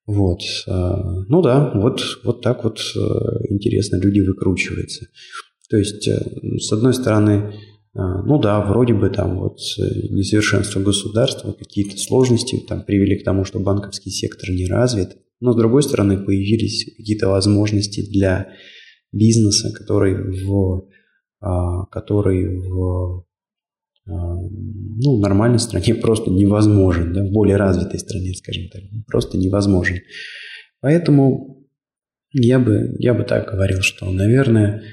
Вот. 0.07 0.39
Э, 0.67 0.93
ну 1.27 1.41
да, 1.41 1.71
вот, 1.75 2.01
вот 2.23 2.41
так 2.41 2.63
вот 2.63 2.79
э, 2.79 2.99
интересно 3.49 3.97
люди 3.97 4.21
выкручиваются. 4.21 5.07
То 5.69 5.77
есть, 5.77 6.07
э, 6.07 6.17
с 6.59 6.71
одной 6.71 6.93
стороны, 6.93 7.53
э, 7.93 7.99
ну 8.25 8.39
да, 8.39 8.65
вроде 8.65 8.93
бы 8.93 9.09
там 9.09 9.37
вот 9.37 9.59
э, 9.77 9.81
несовершенство 10.09 10.79
государства, 10.79 11.51
какие-то 11.51 11.97
сложности 11.97 12.63
там 12.67 12.83
привели 12.83 13.17
к 13.17 13.25
тому, 13.25 13.43
что 13.43 13.59
банковский 13.59 14.11
сектор 14.11 14.49
не 14.49 14.65
развит, 14.65 15.17
но 15.41 15.53
с 15.53 15.57
другой 15.57 15.83
стороны 15.83 16.23
появились 16.23 16.85
какие-то 16.95 17.27
возможности 17.27 18.07
для 18.09 18.49
бизнеса, 19.11 19.73
который 19.73 20.15
в, 20.15 20.87
а, 21.41 21.85
который 21.87 22.59
в 22.59 23.25
а, 24.07 24.11
ну, 24.35 25.19
нормальной 25.19 25.59
стране 25.59 25.95
просто 26.01 26.31
невозможен, 26.31 27.11
да, 27.11 27.23
в 27.23 27.31
более 27.31 27.57
развитой 27.57 27.99
стране, 27.99 28.33
скажем 28.35 28.69
так, 28.69 28.83
просто 29.07 29.37
невозможен. 29.37 29.97
Поэтому 30.79 31.67
я 32.31 32.59
бы, 32.59 32.95
я 32.99 33.13
бы 33.13 33.23
так 33.23 33.51
говорил, 33.51 33.81
что, 33.81 34.09
наверное, 34.09 34.83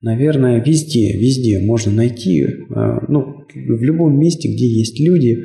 наверное, 0.00 0.62
везде, 0.62 1.18
везде 1.18 1.60
можно 1.60 1.92
найти, 1.92 2.46
а, 2.74 3.04
ну, 3.08 3.44
в 3.54 3.82
любом 3.82 4.18
месте, 4.18 4.48
где 4.48 4.66
есть 4.66 4.98
люди, 4.98 5.38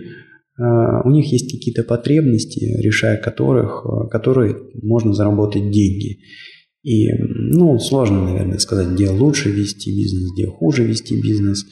у 0.58 1.10
них 1.10 1.32
есть 1.32 1.52
какие-то 1.52 1.84
потребности, 1.84 2.64
решая 2.80 3.18
которых, 3.18 3.86
которые 4.12 4.56
можно 4.82 5.14
заработать 5.14 5.72
деньги. 5.72 6.20
И, 6.84 7.08
ну, 7.14 7.80
сложно, 7.80 8.24
наверное, 8.24 8.60
сказать, 8.60 8.90
где 8.90 9.10
лучше 9.10 9.50
вести 9.50 9.90
бизнес, 9.90 10.34
где 10.34 10.48
хуже 10.48 10.84
вести 10.84 11.20
бизнес. 11.20 11.66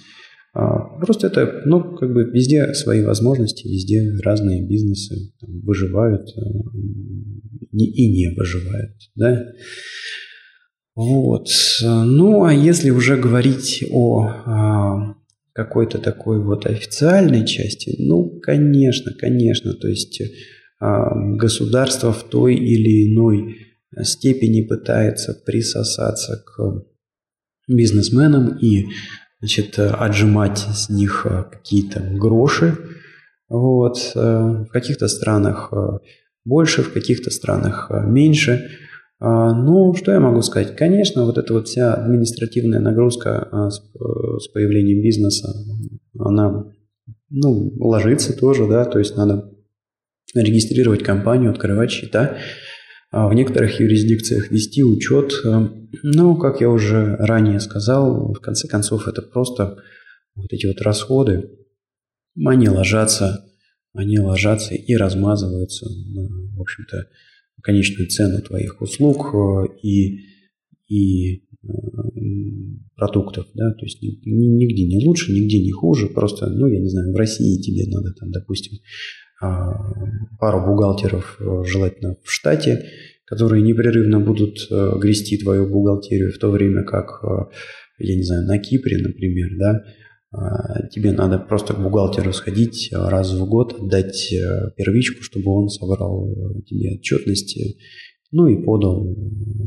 А, 0.53 0.97
просто 0.99 1.27
это, 1.27 1.61
ну, 1.65 1.95
как 1.95 2.13
бы 2.13 2.23
везде 2.31 2.73
свои 2.73 3.03
возможности, 3.03 3.67
везде 3.67 4.09
разные 4.23 4.65
бизнесы 4.65 5.33
выживают 5.41 6.27
э, 6.29 6.41
и 7.73 8.11
не 8.11 8.33
выживают, 8.35 8.95
да. 9.15 9.47
Вот. 10.95 11.47
Ну, 11.81 12.43
а 12.43 12.53
если 12.53 12.89
уже 12.89 13.15
говорить 13.15 13.85
о 13.91 15.15
какой-то 15.53 15.97
такой 15.97 16.41
вот 16.41 16.65
официальной 16.65 17.45
части, 17.45 17.95
ну, 17.99 18.39
конечно, 18.41 19.13
конечно, 19.13 19.73
то 19.73 19.87
есть 19.87 20.21
а, 20.79 21.13
государство 21.35 22.13
в 22.13 22.23
той 22.23 22.55
или 22.55 23.11
иной 23.11 23.57
степени 24.03 24.61
пытается 24.61 25.33
присосаться 25.33 26.43
к 26.45 26.85
бизнесменам 27.67 28.57
и 28.57 28.87
значит, 29.39 29.77
отжимать 29.79 30.59
с 30.59 30.89
них 30.89 31.25
э, 31.25 31.43
какие-то 31.51 31.99
гроши. 31.99 32.77
Вот. 33.49 34.11
Э, 34.15 34.65
в 34.67 34.67
каких-то 34.67 35.07
странах 35.07 35.69
э, 35.73 35.97
больше, 36.45 36.83
в 36.83 36.93
каких-то 36.93 37.31
странах 37.31 37.89
меньше. 37.89 38.69
Ну, 39.23 39.93
что 39.93 40.11
я 40.11 40.19
могу 40.19 40.41
сказать? 40.41 40.75
Конечно, 40.75 41.25
вот 41.25 41.37
эта 41.37 41.53
вот 41.53 41.67
вся 41.67 41.93
административная 41.93 42.79
нагрузка 42.79 43.69
с 43.69 44.47
появлением 44.47 45.03
бизнеса 45.03 45.53
она 46.17 46.65
ну, 47.29 47.71
ложится 47.79 48.35
тоже, 48.35 48.67
да, 48.67 48.83
то 48.85 48.99
есть 48.99 49.15
надо 49.15 49.51
регистрировать 50.33 51.03
компанию, 51.03 51.51
открывать 51.51 51.91
счета, 51.91 52.37
а 53.11 53.27
в 53.27 53.33
некоторых 53.33 53.79
юрисдикциях 53.79 54.49
вести 54.51 54.83
учет. 54.83 55.33
Ну, 56.03 56.37
как 56.37 56.61
я 56.61 56.69
уже 56.69 57.15
ранее 57.17 57.59
сказал, 57.59 58.33
в 58.33 58.39
конце 58.39 58.67
концов 58.67 59.07
это 59.07 59.21
просто 59.21 59.77
вот 60.35 60.51
эти 60.51 60.65
вот 60.65 60.81
расходы, 60.81 61.51
они 62.45 62.69
ложатся, 62.69 63.45
они 63.93 64.19
ложатся 64.19 64.73
и 64.73 64.95
размазываются 64.95 65.85
на, 65.89 66.27
в 66.55 66.61
общем-то, 66.61 67.07
конечную 67.61 68.09
цену 68.09 68.41
твоих 68.41 68.81
услуг 68.81 69.33
э, 69.33 69.67
и, 69.83 70.19
и 70.87 71.35
э, 71.35 71.67
продуктов, 72.95 73.47
да, 73.53 73.71
то 73.73 73.85
есть 73.85 74.01
нигде 74.01 74.85
не 74.85 75.05
лучше, 75.05 75.31
нигде 75.31 75.59
не 75.59 75.71
хуже, 75.71 76.07
просто, 76.07 76.49
ну, 76.49 76.67
я 76.67 76.79
не 76.79 76.89
знаю, 76.89 77.11
в 77.11 77.15
России 77.15 77.61
тебе 77.61 77.85
надо 77.87 78.13
там, 78.13 78.31
допустим, 78.31 78.79
а, 79.41 79.73
пару 80.39 80.65
бухгалтеров, 80.65 81.37
э, 81.39 81.63
желательно 81.65 82.15
в 82.23 82.31
штате, 82.31 82.85
которые 83.25 83.63
непрерывно 83.63 84.19
будут 84.19 84.67
грести 84.69 85.37
твою 85.37 85.65
бухгалтерию, 85.65 86.33
в 86.33 86.37
то 86.37 86.51
время 86.51 86.83
как, 86.83 87.23
я 87.97 88.15
не 88.17 88.23
знаю, 88.23 88.45
на 88.45 88.59
Кипре, 88.59 88.97
например, 88.97 89.51
да, 89.57 89.85
тебе 90.91 91.11
надо 91.11 91.39
просто 91.39 91.73
к 91.73 91.81
бухгалтеру 91.81 92.31
сходить 92.31 92.89
раз 92.93 93.33
в 93.33 93.45
год, 93.47 93.73
отдать 93.73 94.31
э, 94.31 94.71
первичку, 94.77 95.23
чтобы 95.23 95.51
он 95.51 95.67
собрал 95.67 96.29
э, 96.29 96.61
тебе 96.65 96.95
отчетности, 96.95 97.77
ну 98.31 98.47
и 98.47 98.63
подал 98.63 99.13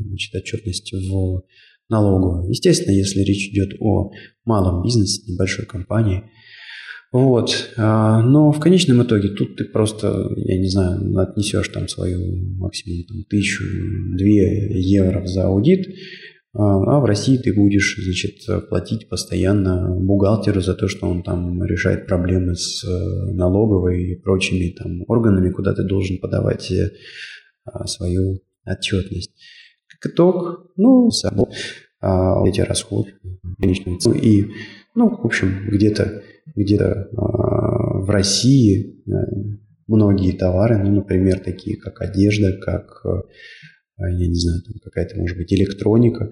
значит, 0.09 0.35
отчетность 0.35 0.93
в 0.93 1.43
налоговую. 1.91 2.49
Естественно, 2.49 2.95
если 2.95 3.21
речь 3.21 3.51
идет 3.53 3.75
о 3.81 4.11
малом 4.47 4.83
бизнесе, 4.83 5.31
небольшой 5.31 5.67
компании. 5.67 6.23
Вот. 7.13 7.75
Но 7.77 8.51
в 8.51 8.59
конечном 8.59 9.05
итоге 9.05 9.29
тут 9.29 9.57
ты 9.57 9.67
просто, 9.67 10.31
я 10.35 10.59
не 10.59 10.69
знаю, 10.69 11.17
отнесешь 11.19 11.69
там 11.69 11.87
свою 11.87 12.19
максимум 12.57 13.05
там, 13.07 13.23
тысячу-две 13.31 14.81
евро 14.81 15.25
за 15.27 15.45
аудит, 15.45 15.87
а, 16.55 16.97
а 16.97 17.01
в 17.01 17.05
России 17.05 17.37
ты 17.37 17.53
будешь, 17.53 17.99
значит, 18.03 18.69
платить 18.69 19.09
постоянно 19.09 19.91
бухгалтеру 19.91 20.61
за 20.61 20.75
то, 20.75 20.87
что 20.87 21.09
он 21.09 21.23
там 21.23 21.65
решает 21.65 22.07
проблемы 22.07 22.55
с 22.55 22.85
э, 22.85 23.33
налоговой 23.33 24.13
и 24.13 24.15
прочими 24.15 24.71
там 24.71 25.03
органами, 25.09 25.51
куда 25.51 25.75
ты 25.75 25.83
должен 25.83 26.19
подавать 26.19 26.71
э, 26.71 26.93
а, 27.65 27.87
свою 27.87 28.41
отчетность. 28.65 29.33
Как 29.89 30.13
итог, 30.13 30.71
ну, 30.77 31.11
собой, 31.11 31.47
а, 32.01 32.47
эти 32.47 32.61
расходы 32.61 33.15
и, 33.61 34.47
ну, 34.95 35.09
в 35.11 35.25
общем, 35.27 35.69
где-то 35.69 36.23
где-то 36.55 37.09
в 37.13 38.11
России 38.11 39.03
э, 39.07 39.13
многие 39.87 40.33
товары, 40.33 40.79
ну, 40.79 40.95
например, 40.95 41.41
такие 41.41 41.77
как 41.79 42.01
одежда, 42.03 42.53
как 42.59 43.03
я 43.99 44.27
не 44.27 44.35
знаю, 44.35 44.63
там 44.63 44.75
какая-то, 44.83 45.17
может 45.19 45.37
быть, 45.37 45.53
электроника, 45.53 46.31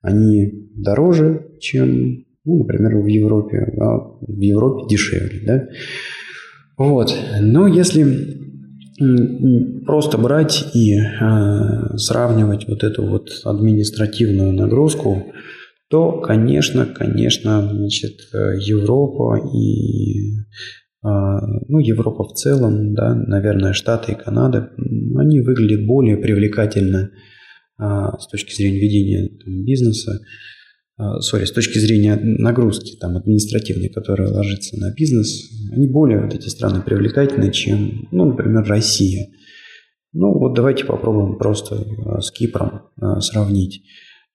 они 0.00 0.68
дороже, 0.74 1.46
чем, 1.60 2.24
ну, 2.44 2.58
например, 2.58 2.96
в 2.96 3.06
Европе, 3.06 3.58
а 3.80 3.98
в 4.20 4.40
Европе 4.40 4.88
дешевле, 4.88 5.40
да. 5.46 5.68
Вот. 6.76 7.16
Но 7.40 7.66
если 7.66 8.42
просто 9.86 10.18
брать 10.18 10.66
и 10.74 10.96
э, 10.96 11.96
сравнивать 11.96 12.68
вот 12.68 12.84
эту 12.84 13.04
вот 13.06 13.28
административную 13.44 14.52
нагрузку, 14.52 15.32
то, 15.90 16.20
конечно, 16.20 16.86
конечно, 16.86 17.68
значит, 17.72 18.20
Европа 18.32 19.36
и 19.52 20.36
а, 20.36 20.83
ну, 21.04 21.78
Европа 21.80 22.24
в 22.24 22.32
целом, 22.32 22.94
да, 22.94 23.14
наверное, 23.14 23.74
Штаты 23.74 24.12
и 24.12 24.14
Канада, 24.14 24.70
они 25.16 25.40
выглядят 25.40 25.86
более 25.86 26.16
привлекательно 26.16 27.10
а, 27.76 28.18
с 28.18 28.26
точки 28.26 28.54
зрения 28.54 28.80
ведения 28.80 29.30
бизнеса, 29.64 30.18
сори, 31.20 31.44
с 31.44 31.52
точки 31.52 31.78
зрения 31.78 32.16
нагрузки 32.16 32.96
там, 32.98 33.16
административной, 33.16 33.90
которая 33.90 34.28
ложится 34.28 34.78
на 34.78 34.94
бизнес, 34.94 35.50
они 35.72 35.88
более 35.88 36.22
вот 36.22 36.34
эти 36.34 36.48
страны 36.48 36.80
привлекательны, 36.80 37.52
чем, 37.52 38.08
ну, 38.10 38.24
например, 38.24 38.64
Россия. 38.64 39.26
Ну, 40.12 40.38
вот 40.38 40.54
давайте 40.54 40.84
попробуем 40.84 41.36
просто 41.36 41.84
с 42.20 42.30
Кипром 42.30 42.82
сравнить. 43.18 43.82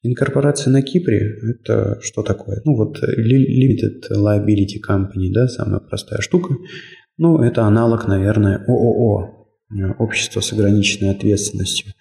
Инкорпорация 0.02 0.72
на 0.72 0.82
Кипре– 0.82 1.38
это 1.50 2.00
что 2.02 2.24
такое? 2.24 2.62
Ну 2.64 2.76
вот 2.76 3.00
Limited 3.04 4.04
Liability 4.12 4.80
Company, 4.88 5.32
да, 5.34 5.48
самая 5.48 5.82
простая 5.82 6.22
штука. 6.22 6.56
Ну, 7.18 7.40
это 7.42 7.64
аналог, 7.64 8.08
наверное, 8.08 8.64
ООО, 8.66 9.48
общество 10.00 10.40
с 10.40 10.54
ограниченной 10.54 11.12
ответственностью. 11.12 11.94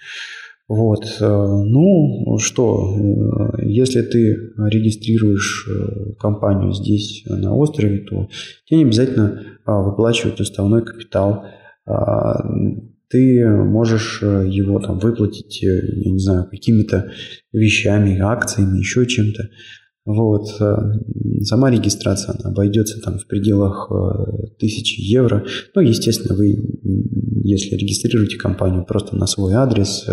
Вот, 0.69 1.03
э, 1.19 1.27
ну 1.27 2.37
что, 2.39 2.95
э, 2.95 3.67
если 3.67 4.03
ты 4.03 4.53
регистрируешь 4.59 5.67
э, 5.67 6.13
компанию 6.21 6.73
здесь 6.73 7.25
на 7.27 7.55
острове, 7.55 8.01
то 8.01 8.29
тебе 8.67 8.81
не 8.81 8.85
обязательно 8.85 9.43
а, 9.65 9.83
выплачивать 9.83 10.41
уставной 10.41 10.85
капитал 10.85 11.45
а, 11.87 12.43
ты 13.11 13.47
можешь 13.49 14.21
э, 14.23 14.45
его 14.47 14.81
там 14.81 14.99
выплатить, 14.99 15.63
э, 15.63 15.81
я 16.05 16.13
не 16.13 16.19
знаю, 16.19 16.47
какими-то 16.51 17.11
вещами, 17.53 18.19
акциями, 18.19 18.79
еще 18.79 19.07
чем-то. 19.07 19.49
Вот. 20.05 20.49
Э, 20.61 20.77
сама 21.43 21.71
регистрация 21.71 22.35
она 22.39 22.51
обойдется 22.51 23.01
там 23.01 23.19
в 23.19 23.27
пределах 23.27 23.91
тысячи 24.59 25.01
евро. 25.01 25.45
Ну, 25.75 25.81
естественно, 25.81 26.37
вы, 26.37 26.59
если 27.45 27.77
регистрируете 27.77 28.37
компанию 28.37 28.85
просто 28.85 29.17
на 29.17 29.27
свой 29.27 29.55
адрес, 29.55 30.07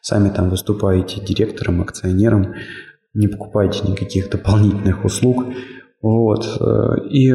сами 0.00 0.30
там 0.30 0.50
выступаете 0.50 1.24
директором, 1.24 1.80
акционером, 1.80 2.54
не 3.14 3.28
покупаете 3.28 3.86
никаких 3.86 4.30
дополнительных 4.30 5.04
услуг. 5.04 5.44
Вот. 6.00 6.44
И 7.12 7.32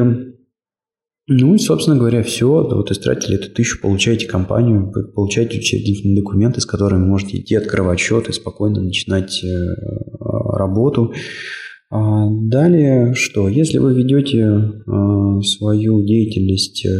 ну 1.30 1.54
и, 1.54 1.58
собственно 1.58 1.98
говоря, 1.98 2.22
все. 2.22 2.48
Вот 2.48 2.90
истратили 2.90 3.36
эту 3.36 3.50
тысячу, 3.50 3.80
получаете 3.82 4.26
компанию, 4.26 4.90
получаете 5.14 5.58
учредительные 5.58 6.16
документы, 6.16 6.62
с 6.62 6.66
которыми 6.66 7.04
можете 7.04 7.38
идти 7.38 7.54
открывать 7.54 8.00
счет 8.00 8.28
и 8.28 8.32
спокойно 8.32 8.80
начинать 8.80 9.44
э, 9.44 9.48
работу. 10.20 11.12
А 11.90 12.26
далее 12.30 13.12
что? 13.12 13.48
Если 13.48 13.76
вы 13.76 13.94
ведете 13.94 14.38
э, 14.40 15.40
свою 15.42 16.02
деятельность 16.02 16.86
э, 16.86 16.90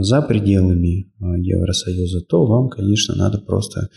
за 0.00 0.22
пределами 0.22 1.12
Евросоюза, 1.20 2.22
то 2.22 2.46
вам, 2.46 2.70
конечно, 2.70 3.14
надо 3.16 3.38
просто 3.38 3.90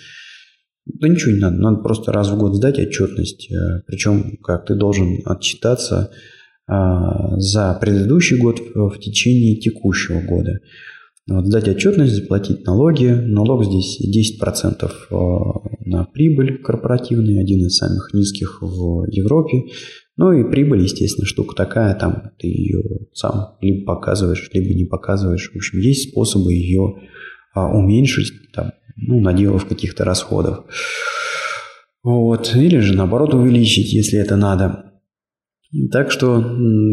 да 0.85 1.07
ничего 1.07 1.31
не 1.31 1.39
надо, 1.39 1.55
надо 1.57 1.77
просто 1.77 2.11
раз 2.11 2.29
в 2.29 2.37
год 2.37 2.55
сдать 2.55 2.79
отчетность, 2.79 3.47
причем 3.85 4.37
как 4.43 4.65
ты 4.65 4.73
должен 4.73 5.19
отчитаться 5.23 6.09
а, 6.09 6.09
за 6.69 7.77
предыдущий 7.81 8.37
год 8.37 8.59
в 8.75 8.99
течение 8.99 9.55
текущего 9.55 10.21
года. 10.21 10.59
Вот, 11.29 11.45
сдать 11.45 11.67
отчетность, 11.67 12.15
заплатить 12.15 12.65
налоги. 12.65 13.05
Налог 13.05 13.63
здесь 13.63 13.99
10% 14.41 14.91
а, 15.11 15.15
на 15.85 16.05
прибыль 16.05 16.61
корпоративный, 16.61 17.39
один 17.39 17.59
из 17.67 17.77
самых 17.77 18.13
низких 18.13 18.61
в 18.61 19.05
Европе. 19.11 19.65
Ну 20.17 20.31
и 20.31 20.49
прибыль, 20.49 20.81
естественно, 20.81 21.27
штука 21.27 21.55
такая, 21.55 21.93
там 21.93 22.31
ты 22.39 22.47
ее 22.47 22.81
сам 23.13 23.57
либо 23.61 23.85
показываешь, 23.85 24.49
либо 24.53 24.73
не 24.73 24.85
показываешь. 24.85 25.51
В 25.53 25.55
общем, 25.55 25.79
есть 25.79 26.11
способы 26.11 26.53
ее 26.53 26.95
а, 27.53 27.77
уменьшить, 27.77 28.31
там, 28.51 28.71
ну, 28.95 29.19
наделав 29.19 29.67
каких-то 29.67 30.05
расходов. 30.05 30.65
Вот. 32.01 32.55
Или 32.55 32.79
же 32.79 32.95
наоборот 32.95 33.35
увеличить, 33.35 33.93
если 33.93 34.17
это 34.17 34.35
надо. 34.35 34.88
Так 35.91 36.09
что 36.09 36.43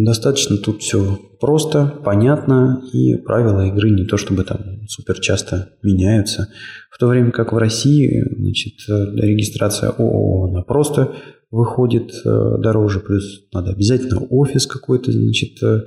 достаточно 0.04 0.58
тут 0.58 0.82
все 0.82 1.18
просто, 1.40 1.86
понятно, 2.04 2.82
и 2.92 3.16
правила 3.16 3.66
игры 3.66 3.90
не 3.90 4.04
то 4.04 4.18
чтобы 4.18 4.44
там 4.44 4.86
супер 4.86 5.18
часто 5.20 5.70
меняются. 5.82 6.48
В 6.90 6.98
то 6.98 7.06
время 7.06 7.30
как 7.30 7.52
в 7.52 7.56
России 7.56 8.22
значит, 8.36 8.74
регистрация 8.88 9.90
ООО, 9.90 10.50
она 10.50 10.62
просто 10.62 11.14
выходит 11.50 12.12
э, 12.24 12.56
дороже, 12.58 13.00
плюс 13.00 13.48
надо 13.52 13.70
обязательно 13.70 14.20
офис 14.28 14.66
какой-то 14.66 15.10
значит, 15.10 15.62
э, 15.62 15.80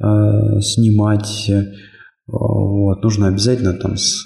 э, 0.00 0.60
снимать, 0.60 1.50
вот, 2.26 3.02
нужно 3.02 3.28
обязательно 3.28 3.74
там 3.74 3.96
с 3.96 4.24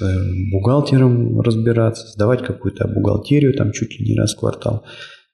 бухгалтером 0.52 1.40
разбираться, 1.40 2.06
сдавать 2.08 2.44
какую-то 2.44 2.86
бухгалтерию 2.86 3.54
там 3.54 3.72
чуть 3.72 3.98
ли 3.98 4.06
не 4.06 4.16
раз 4.16 4.34
в 4.34 4.38
квартал. 4.38 4.84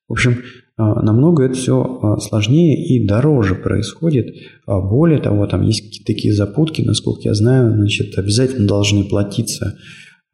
В 0.08 0.12
общем, 0.12 0.38
намного 0.76 1.44
это 1.44 1.54
все 1.54 1.82
а, 1.82 2.18
сложнее 2.18 2.84
и 2.84 3.06
дороже 3.06 3.54
происходит. 3.54 4.34
А 4.66 4.80
более 4.80 5.20
того, 5.20 5.46
там 5.46 5.62
есть 5.62 5.82
какие-то 5.84 6.06
такие 6.06 6.34
запутки, 6.34 6.82
насколько 6.82 7.22
я 7.24 7.34
знаю, 7.34 7.74
значит, 7.74 8.18
обязательно 8.18 8.66
должны 8.66 9.04
платиться 9.04 9.76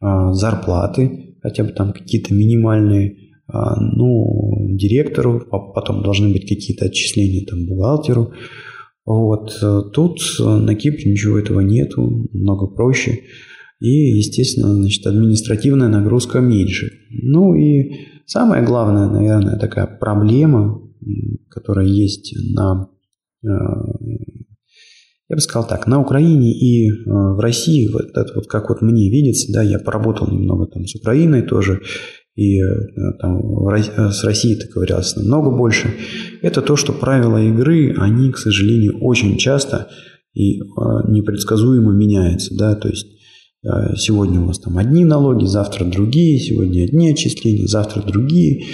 зарплаты, 0.00 1.36
хотя 1.42 1.64
бы 1.64 1.70
там 1.70 1.92
какие-то 1.92 2.32
минимальные, 2.32 3.16
ну, 3.48 4.76
директору, 4.76 5.44
потом 5.74 6.04
должны 6.04 6.32
быть 6.32 6.48
какие-то 6.48 6.84
отчисления 6.84 7.44
там 7.44 7.66
бухгалтеру. 7.66 8.32
Вот. 9.04 9.58
Тут 9.92 10.20
на 10.38 10.74
Кипре 10.76 11.10
ничего 11.10 11.36
этого 11.36 11.62
нету, 11.62 12.28
много 12.32 12.68
проще. 12.68 13.22
И, 13.80 13.90
естественно, 13.90 14.74
значит, 14.74 15.04
административная 15.06 15.88
нагрузка 15.88 16.40
меньше. 16.40 16.90
Ну 17.10 17.54
и 17.54 17.90
самая 18.28 18.64
главная, 18.64 19.08
наверное, 19.08 19.58
такая 19.58 19.86
проблема, 19.86 20.80
которая 21.50 21.86
есть 21.86 22.36
на 22.54 22.88
я 25.28 25.36
бы 25.36 25.42
сказал 25.42 25.68
так, 25.68 25.86
на 25.86 26.00
Украине 26.00 26.52
и 26.52 26.90
э, 26.90 26.92
в 27.06 27.38
России, 27.40 27.88
вот 27.92 28.16
это 28.16 28.32
вот 28.34 28.46
как 28.46 28.70
вот 28.70 28.80
мне 28.80 29.10
видится, 29.10 29.52
да, 29.52 29.62
я 29.62 29.78
поработал 29.78 30.26
немного 30.30 30.66
там 30.66 30.86
с 30.86 30.94
Украиной 30.94 31.42
тоже, 31.42 31.82
и 32.34 32.58
э, 32.58 32.64
там 33.20 33.68
э, 33.68 34.10
с 34.10 34.24
Россией 34.24 34.56
так 34.56 34.70
ковырялся 34.70 35.20
намного 35.20 35.50
больше, 35.50 35.92
это 36.40 36.62
то, 36.62 36.76
что 36.76 36.94
правила 36.94 37.36
игры, 37.36 37.94
они, 37.98 38.32
к 38.32 38.38
сожалению, 38.38 38.98
очень 39.00 39.36
часто 39.36 39.88
и 40.32 40.60
непредсказуемо 41.08 41.92
меняются, 41.92 42.56
да, 42.56 42.74
то 42.74 42.88
есть 42.88 43.17
сегодня 43.96 44.40
у 44.40 44.46
вас 44.46 44.58
там 44.60 44.78
одни 44.78 45.04
налоги, 45.04 45.44
завтра 45.44 45.84
другие, 45.84 46.38
сегодня 46.38 46.84
одни 46.84 47.10
отчисления, 47.10 47.66
завтра 47.66 48.02
другие, 48.02 48.64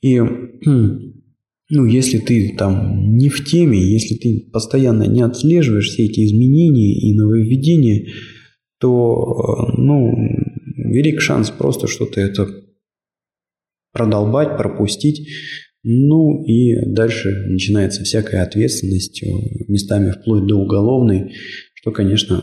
и 0.00 0.20
ну, 1.70 1.84
если 1.84 2.18
ты 2.18 2.54
там 2.56 3.16
не 3.16 3.28
в 3.28 3.44
теме, 3.44 3.78
если 3.78 4.14
ты 4.14 4.48
постоянно 4.52 5.04
не 5.04 5.22
отслеживаешь 5.22 5.88
все 5.88 6.04
эти 6.04 6.24
изменения 6.24 6.98
и 6.98 7.14
нововведения, 7.14 8.08
то, 8.80 9.72
ну, 9.76 10.12
велик 10.76 11.20
шанс 11.20 11.50
просто 11.50 11.88
что-то 11.88 12.20
это 12.20 12.48
продолбать, 13.92 14.56
пропустить. 14.56 15.28
Ну 15.82 16.44
и 16.44 16.74
дальше 16.86 17.30
начинается 17.48 18.04
всякая 18.04 18.42
ответственность, 18.42 19.22
э, 19.22 19.28
местами 19.68 20.10
вплоть 20.10 20.46
до 20.46 20.56
уголовной, 20.56 21.32
что, 21.74 21.92
конечно, 21.92 22.42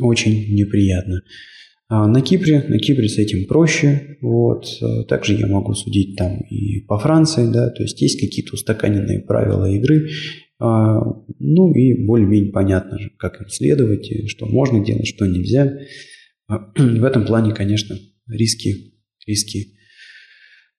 очень 0.00 0.54
неприятно. 0.54 1.22
А 1.88 2.08
на 2.08 2.20
Кипре, 2.20 2.64
на 2.68 2.78
Кипре 2.78 3.08
с 3.08 3.18
этим 3.18 3.46
проще, 3.46 4.18
вот. 4.20 4.66
Также 5.08 5.34
я 5.34 5.46
могу 5.46 5.74
судить 5.74 6.16
там 6.16 6.40
и 6.40 6.80
по 6.80 6.98
Франции, 6.98 7.50
да, 7.52 7.70
то 7.70 7.82
есть 7.82 8.00
есть 8.02 8.20
какие-то 8.20 8.54
устаканенные 8.54 9.20
правила 9.20 9.70
игры, 9.70 10.08
а, 10.58 11.00
ну 11.38 11.72
и 11.72 12.06
более-менее 12.06 12.50
понятно 12.50 12.98
же, 12.98 13.10
как 13.18 13.40
им 13.40 13.48
следовать, 13.48 14.10
что 14.28 14.46
можно 14.46 14.84
делать, 14.84 15.06
что 15.06 15.26
нельзя. 15.26 15.78
А, 16.48 16.72
в 16.76 17.04
этом 17.04 17.26
плане, 17.26 17.52
конечно, 17.54 17.96
риски, 18.28 18.94
риски 19.26 19.74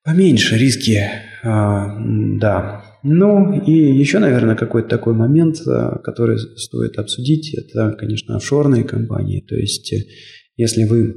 поменьше, 0.03 0.57
риски, 0.57 1.03
а, 1.43 1.99
да. 2.39 2.86
Ну 3.03 3.61
и 3.61 3.71
еще, 3.71 4.19
наверное, 4.19 4.55
какой-то 4.55 4.89
такой 4.89 5.13
момент, 5.13 5.57
который 6.03 6.39
стоит 6.39 6.97
обсудить, 6.97 7.53
это, 7.53 7.95
конечно, 7.97 8.35
офшорные 8.35 8.83
компании, 8.83 9.41
то 9.47 9.55
есть 9.55 9.93
если 10.57 10.85
вы 10.85 11.13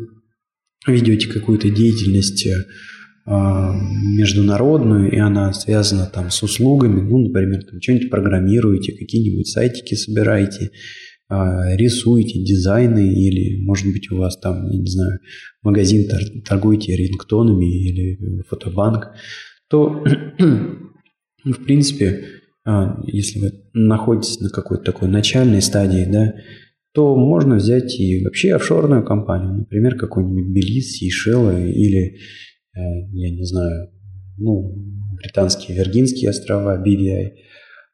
ведете 0.87 1.29
какую-то 1.29 1.71
деятельность 1.71 2.47
э, 2.47 2.55
международную, 3.27 5.11
и 5.11 5.19
она 5.19 5.53
связана 5.53 6.07
там 6.07 6.31
с 6.31 6.43
услугами, 6.43 7.01
ну, 7.01 7.19
например, 7.27 7.65
там 7.65 7.81
что-нибудь 7.81 8.11
программируете, 8.11 8.93
какие-нибудь 8.93 9.49
сайтики 9.49 9.95
собираете, 9.95 10.71
а, 11.29 11.77
рисуете 11.77 12.43
дизайны, 12.43 13.13
или, 13.13 13.63
может 13.63 13.87
быть, 13.87 14.11
у 14.11 14.17
вас 14.17 14.37
там, 14.39 14.69
я 14.69 14.79
не 14.81 14.91
знаю, 14.91 15.21
магазин 15.63 16.09
торгуете 16.45 16.97
рингтонами 16.97 17.67
или 17.89 18.43
фотобанк, 18.49 19.13
то, 19.69 20.03
в 21.45 21.65
принципе, 21.65 22.25
а, 22.65 23.03
если 23.07 23.41
вы 23.41 23.53
находитесь 23.73 24.41
на 24.41 24.51
какой-то 24.51 24.85
такой 24.85 25.09
начальной 25.09 25.63
стадии, 25.63 26.07
да, 26.11 26.35
то 26.93 27.17
можно 27.17 27.57
взять 27.57 27.99
и 27.99 28.23
вообще 28.25 28.55
офшорную 28.55 29.05
компанию, 29.05 29.59
например, 29.59 29.97
какой-нибудь 29.97 30.53
Белиз, 30.53 30.97
Сейшелы 30.97 31.71
или, 31.71 32.17
э, 32.75 32.81
я 33.13 33.31
не 33.31 33.45
знаю, 33.45 33.91
ну, 34.39 34.75
британские 35.17 35.77
Виргинские 35.77 36.31
острова, 36.31 36.83
BVI. 36.83 37.31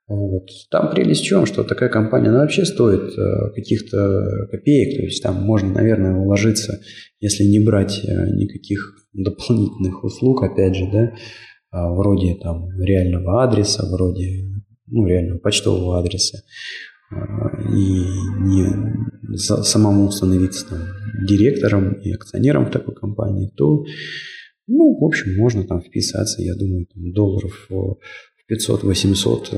Вот. 0.08 0.48
Там 0.70 0.90
прелесть 0.90 1.22
в 1.22 1.24
чем, 1.24 1.46
что 1.46 1.64
такая 1.64 1.88
компания, 1.88 2.28
она 2.28 2.40
вообще 2.40 2.64
стоит 2.64 3.18
э, 3.18 3.50
каких-то 3.54 4.46
копеек, 4.50 4.96
то 4.96 5.02
есть 5.02 5.22
там 5.22 5.42
можно, 5.42 5.72
наверное, 5.72 6.14
уложиться, 6.14 6.80
если 7.20 7.42
не 7.42 7.58
брать 7.58 8.02
э, 8.04 8.30
никаких 8.34 9.08
дополнительных 9.12 10.04
услуг, 10.04 10.44
опять 10.44 10.76
же, 10.76 10.88
да, 10.92 11.12
вроде 11.84 12.34
там 12.34 12.70
реального 12.80 13.42
адреса, 13.42 13.86
вроде 13.90 14.46
ну, 14.86 15.06
реального 15.06 15.38
почтового 15.38 15.98
адреса, 15.98 16.38
и 17.10 18.04
не 18.40 19.36
самому 19.36 20.10
становиться 20.10 20.68
там, 20.68 20.80
директором 21.26 21.92
и 21.94 22.12
акционером 22.12 22.66
в 22.66 22.70
такой 22.70 22.94
компании, 22.94 23.50
то, 23.56 23.84
ну, 24.66 24.98
в 24.98 25.04
общем, 25.04 25.36
можно 25.36 25.64
там 25.64 25.80
вписаться, 25.80 26.42
я 26.42 26.54
думаю, 26.54 26.86
там, 26.92 27.12
долларов 27.12 27.66
в 27.68 27.98
500-800 28.50 29.48
э, 29.52 29.56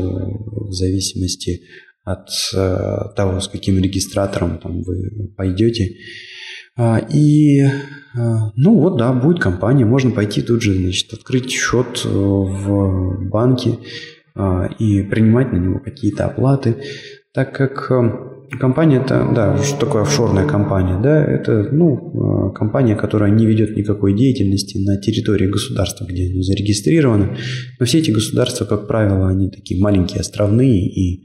в 0.68 0.72
зависимости 0.72 1.62
от 2.04 2.28
э, 2.54 3.14
того, 3.16 3.40
с 3.40 3.48
каким 3.48 3.78
регистратором 3.78 4.58
там 4.58 4.82
вы 4.82 5.28
пойдете. 5.36 5.96
А, 6.78 6.98
и, 6.98 7.62
э, 7.62 7.68
ну 8.14 8.78
вот, 8.78 8.96
да, 8.96 9.12
будет 9.12 9.40
компания, 9.42 9.84
можно 9.84 10.12
пойти 10.12 10.42
тут 10.42 10.62
же, 10.62 10.74
значит, 10.74 11.12
открыть 11.12 11.50
счет 11.50 12.04
в 12.04 13.28
банке 13.28 13.78
а, 14.36 14.68
и 14.78 15.02
принимать 15.02 15.52
на 15.52 15.56
него 15.56 15.80
какие-то 15.80 16.26
оплаты. 16.26 16.76
Так 17.34 17.52
как 17.52 17.90
эм, 17.90 18.46
компания 18.60 18.98
это, 18.98 19.28
да, 19.34 19.58
что 19.62 19.80
такое 19.80 20.02
офшорная 20.02 20.46
компания, 20.46 21.00
да, 21.02 21.24
это, 21.24 21.68
ну, 21.72 22.50
э, 22.50 22.54
компания, 22.54 22.94
которая 22.94 23.32
не 23.32 23.44
ведет 23.44 23.76
никакой 23.76 24.14
деятельности 24.14 24.78
на 24.78 25.00
территории 25.00 25.48
государства, 25.48 26.04
где 26.04 26.30
она 26.32 26.42
зарегистрирована, 26.42 27.36
но 27.80 27.86
все 27.86 27.98
эти 27.98 28.12
государства, 28.12 28.64
как 28.64 28.86
правило, 28.86 29.28
они 29.28 29.50
такие 29.50 29.82
маленькие, 29.82 30.20
островные, 30.20 30.86
и, 30.86 31.24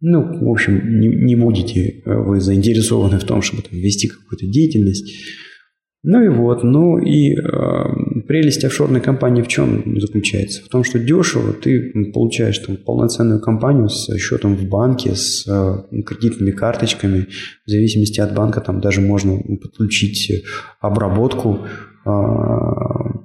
ну, 0.00 0.46
в 0.46 0.50
общем, 0.50 1.00
не, 1.00 1.08
не 1.08 1.36
будете 1.36 2.02
вы 2.04 2.40
заинтересованы 2.40 3.18
в 3.18 3.24
том, 3.24 3.42
чтобы 3.42 3.62
там 3.62 3.78
вести 3.78 4.08
какую-то 4.08 4.46
деятельность, 4.46 5.12
ну 6.08 6.22
и 6.22 6.28
вот, 6.28 6.62
ну 6.62 6.98
и 6.98 7.34
э, 7.34 7.42
прелесть 8.28 8.64
офшорной 8.64 9.00
компании 9.00 9.42
в 9.42 9.48
чем 9.48 9.98
заключается? 9.98 10.62
В 10.62 10.68
том, 10.68 10.84
что 10.84 11.00
дешево 11.00 11.52
ты 11.52 12.12
получаешь 12.14 12.58
там 12.60 12.76
полноценную 12.76 13.40
компанию 13.40 13.88
с 13.88 14.16
счетом 14.16 14.54
в 14.54 14.68
банке, 14.68 15.16
с 15.16 15.44
э, 15.48 16.02
кредитными 16.04 16.52
карточками. 16.52 17.26
В 17.66 17.70
зависимости 17.70 18.20
от 18.20 18.34
банка 18.34 18.60
там 18.60 18.80
даже 18.80 19.00
можно 19.00 19.36
подключить 19.60 20.44
обработку 20.80 21.66
э, 22.04 22.08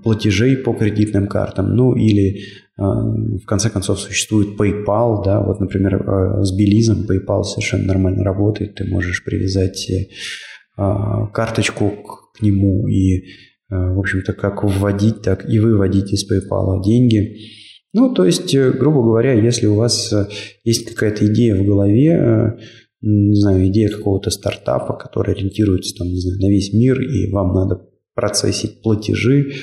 платежей 0.03 0.57
по 0.57 0.73
кредитным 0.73 1.27
картам. 1.27 1.75
Ну 1.75 1.93
или 1.93 2.39
э, 2.39 2.41
в 2.81 3.45
конце 3.45 3.69
концов 3.69 3.99
существует 3.99 4.59
PayPal, 4.59 5.23
да, 5.23 5.41
вот, 5.41 5.59
например, 5.59 5.95
э, 5.95 6.43
с 6.43 6.51
Белизом 6.51 7.05
PayPal 7.07 7.43
совершенно 7.43 7.85
нормально 7.85 8.23
работает, 8.23 8.75
ты 8.75 8.85
можешь 8.85 9.23
привязать 9.23 9.89
э, 9.89 10.07
карточку 11.33 11.91
к 12.33 12.41
нему 12.41 12.87
и, 12.87 13.17
э, 13.17 13.21
в 13.69 13.99
общем-то, 13.99 14.33
как 14.33 14.63
вводить, 14.63 15.21
так 15.21 15.47
и 15.47 15.59
выводить 15.59 16.11
из 16.11 16.29
PayPal 16.29 16.81
деньги. 16.83 17.37
Ну, 17.93 18.13
то 18.13 18.25
есть, 18.25 18.53
э, 18.55 18.71
грубо 18.71 19.03
говоря, 19.03 19.33
если 19.33 19.67
у 19.67 19.75
вас 19.75 20.11
э, 20.11 20.27
есть 20.63 20.89
какая-то 20.89 21.27
идея 21.27 21.55
в 21.55 21.65
голове, 21.65 22.57
не 23.01 23.39
знаю, 23.39 23.67
идея 23.67 23.89
какого-то 23.89 24.29
стартапа, 24.29 24.93
который 24.93 25.33
ориентируется 25.33 25.95
там, 25.97 26.07
не 26.07 26.19
знаю, 26.19 26.39
на 26.39 26.49
весь 26.49 26.73
мир, 26.73 27.01
и 27.01 27.31
вам 27.31 27.53
надо 27.53 27.81
процессить 28.13 28.81
платежи, 28.81 29.53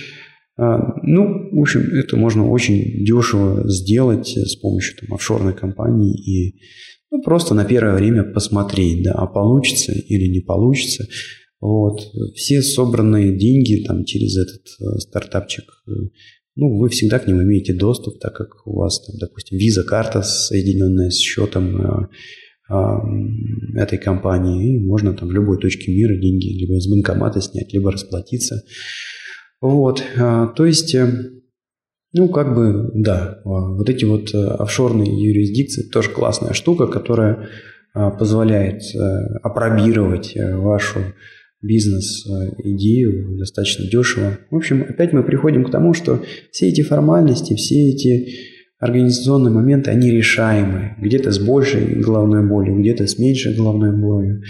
ну, 0.58 1.50
в 1.52 1.60
общем, 1.60 1.82
это 1.94 2.16
можно 2.16 2.48
очень 2.48 3.04
дешево 3.04 3.68
сделать 3.68 4.28
с 4.36 4.56
помощью 4.56 4.96
там, 4.98 5.14
офшорной 5.14 5.54
компании 5.54 6.14
и 6.18 6.58
ну, 7.10 7.22
просто 7.22 7.54
на 7.54 7.64
первое 7.64 7.94
время 7.94 8.24
посмотреть, 8.24 9.02
да, 9.04 9.12
а 9.12 9.26
получится 9.26 9.92
или 9.92 10.26
не 10.26 10.40
получится. 10.40 11.06
Вот. 11.60 12.00
Все 12.34 12.62
собранные 12.62 13.36
деньги 13.36 13.84
там, 13.84 14.04
через 14.04 14.36
этот 14.36 14.62
э, 14.80 14.98
стартапчик, 14.98 15.64
э, 15.88 15.90
ну, 16.54 16.76
вы 16.76 16.88
всегда 16.88 17.18
к 17.18 17.26
ним 17.26 17.42
имеете 17.42 17.72
доступ, 17.72 18.18
так 18.20 18.34
как 18.34 18.66
у 18.66 18.76
вас, 18.76 19.04
там, 19.06 19.16
допустим, 19.18 19.58
виза-карта, 19.58 20.22
соединенная 20.22 21.10
с 21.10 21.18
счетом 21.18 21.80
э, 21.80 22.08
э, 22.70 23.80
этой 23.80 23.98
компании, 23.98 24.76
и 24.76 24.78
можно 24.78 25.14
там 25.14 25.28
в 25.28 25.32
любой 25.32 25.58
точке 25.58 25.92
мира 25.92 26.14
деньги 26.16 26.48
либо 26.48 26.78
с 26.78 26.88
банкомата 26.88 27.40
снять, 27.40 27.72
либо 27.72 27.90
расплатиться. 27.90 28.62
Вот, 29.60 30.02
э, 30.16 30.46
то 30.54 30.64
есть, 30.64 30.94
э, 30.94 31.06
ну, 32.12 32.28
как 32.28 32.54
бы, 32.54 32.90
да, 32.94 33.40
вот 33.44 33.88
эти 33.88 34.04
вот 34.04 34.32
э, 34.34 34.38
офшорные 34.38 35.10
юрисдикции 35.10 35.88
тоже 35.88 36.10
классная 36.10 36.52
штука, 36.52 36.86
которая 36.86 37.48
э, 37.94 38.10
позволяет 38.18 38.82
э, 38.94 38.98
опробировать 39.42 40.34
вашу 40.36 41.00
бизнес-идею 41.60 43.34
э, 43.34 43.38
достаточно 43.38 43.86
дешево. 43.86 44.38
В 44.50 44.56
общем, 44.56 44.84
опять 44.88 45.12
мы 45.12 45.22
приходим 45.22 45.64
к 45.64 45.70
тому, 45.70 45.92
что 45.92 46.22
все 46.52 46.68
эти 46.68 46.82
формальности, 46.82 47.54
все 47.54 47.90
эти 47.90 48.28
организационные 48.78 49.52
моменты, 49.52 49.90
они 49.90 50.10
решаемы. 50.10 50.94
Где-то 51.00 51.32
с 51.32 51.38
большей 51.38 52.00
головной 52.00 52.46
болью, 52.46 52.78
где-то 52.78 53.06
с 53.06 53.18
меньшей 53.18 53.56
головной 53.56 53.92
болью. 53.92 54.42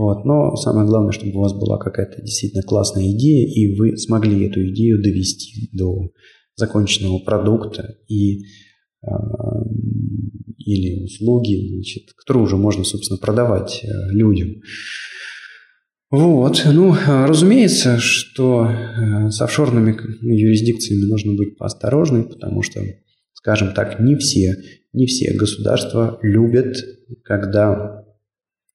Вот. 0.00 0.24
Но 0.24 0.56
самое 0.56 0.86
главное, 0.86 1.12
чтобы 1.12 1.34
у 1.34 1.42
вас 1.42 1.52
была 1.52 1.76
какая-то 1.76 2.22
действительно 2.22 2.62
классная 2.62 3.10
идея, 3.10 3.46
и 3.46 3.76
вы 3.76 3.98
смогли 3.98 4.46
эту 4.46 4.66
идею 4.70 5.02
довести 5.02 5.68
до 5.74 6.10
законченного 6.56 7.18
продукта 7.18 7.98
и 8.08 8.38
э, 9.02 9.08
или 10.56 11.04
услуги, 11.04 11.74
значит, 11.74 12.14
которые 12.16 12.44
уже 12.44 12.56
можно, 12.56 12.82
собственно, 12.82 13.18
продавать 13.18 13.82
э, 13.84 13.88
людям. 14.12 14.62
Вот, 16.10 16.62
ну, 16.64 16.94
разумеется, 17.06 17.98
что 17.98 18.70
э, 18.70 19.30
с 19.30 19.42
офшорными 19.42 19.98
юрисдикциями 20.22 21.10
нужно 21.10 21.34
быть 21.34 21.58
поосторожным, 21.58 22.26
потому 22.26 22.62
что, 22.62 22.80
скажем 23.34 23.74
так, 23.74 24.00
не 24.00 24.16
все, 24.16 24.56
не 24.94 25.04
все 25.04 25.34
государства 25.34 26.18
любят, 26.22 26.74
когда 27.22 27.99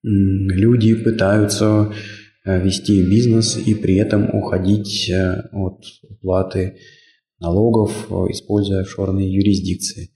люди 0.07 0.95
пытаются 0.95 1.93
э, 2.45 2.61
вести 2.63 3.01
бизнес 3.01 3.57
и 3.57 3.73
при 3.73 3.95
этом 3.95 4.29
уходить 4.33 5.09
э, 5.09 5.41
от 5.51 5.83
уплаты 6.09 6.77
налогов, 7.39 8.09
используя 8.29 8.81
офшорные 8.81 9.33
юрисдикции. 9.33 10.11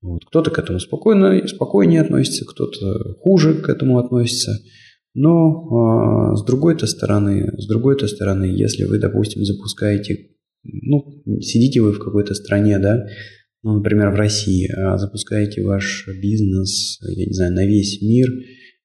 Вот. 0.00 0.24
Кто-то 0.26 0.50
к 0.50 0.58
этому 0.58 0.78
спокойно, 0.78 1.46
спокойнее 1.48 2.00
относится, 2.00 2.44
кто-то 2.44 3.14
хуже 3.20 3.54
к 3.54 3.68
этому 3.68 3.98
относится– 3.98 4.52
но 5.18 6.34
э, 6.34 6.36
с 6.36 6.44
другой-то 6.44 6.86
стороны, 6.86 7.50
с 7.56 7.66
другой-то 7.66 8.06
стороны, 8.06 8.44
если 8.44 8.84
вы, 8.84 8.98
допустим, 8.98 9.46
запускаете, 9.46 10.28
ну, 10.62 11.22
сидите 11.40 11.80
вы 11.80 11.92
в 11.92 11.98
какой-то 11.98 12.34
стране, 12.34 12.78
да, 12.78 13.06
ну, 13.62 13.78
например, 13.78 14.10
в 14.10 14.16
России, 14.16 14.70
а 14.70 14.98
запускаете 14.98 15.62
ваш 15.62 16.06
бизнес, 16.20 16.98
я 17.00 17.24
не 17.24 17.32
знаю, 17.32 17.54
на 17.54 17.66
весь 17.66 18.02
мир, 18.02 18.28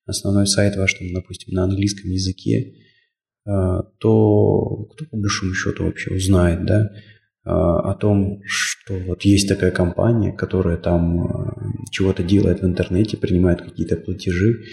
основной 0.05 0.47
сайт 0.47 0.75
ваш, 0.75 0.93
там, 0.93 1.13
допустим, 1.13 1.53
на 1.53 1.63
английском 1.63 2.09
языке, 2.09 2.73
э, 3.45 3.51
то 3.99 4.85
кто 4.91 5.05
по 5.05 5.17
большому 5.17 5.53
счету 5.53 5.85
вообще 5.85 6.13
узнает, 6.13 6.65
да, 6.65 6.83
э, 6.83 6.89
о 7.45 7.95
том, 7.99 8.41
что 8.45 8.97
вот 8.99 9.23
есть 9.23 9.47
такая 9.47 9.71
компания, 9.71 10.31
которая 10.31 10.77
там 10.77 11.25
э, 11.25 11.53
чего-то 11.91 12.23
делает 12.23 12.61
в 12.61 12.65
интернете, 12.65 13.17
принимает 13.17 13.61
какие-то 13.61 13.97
платежи, 13.97 14.63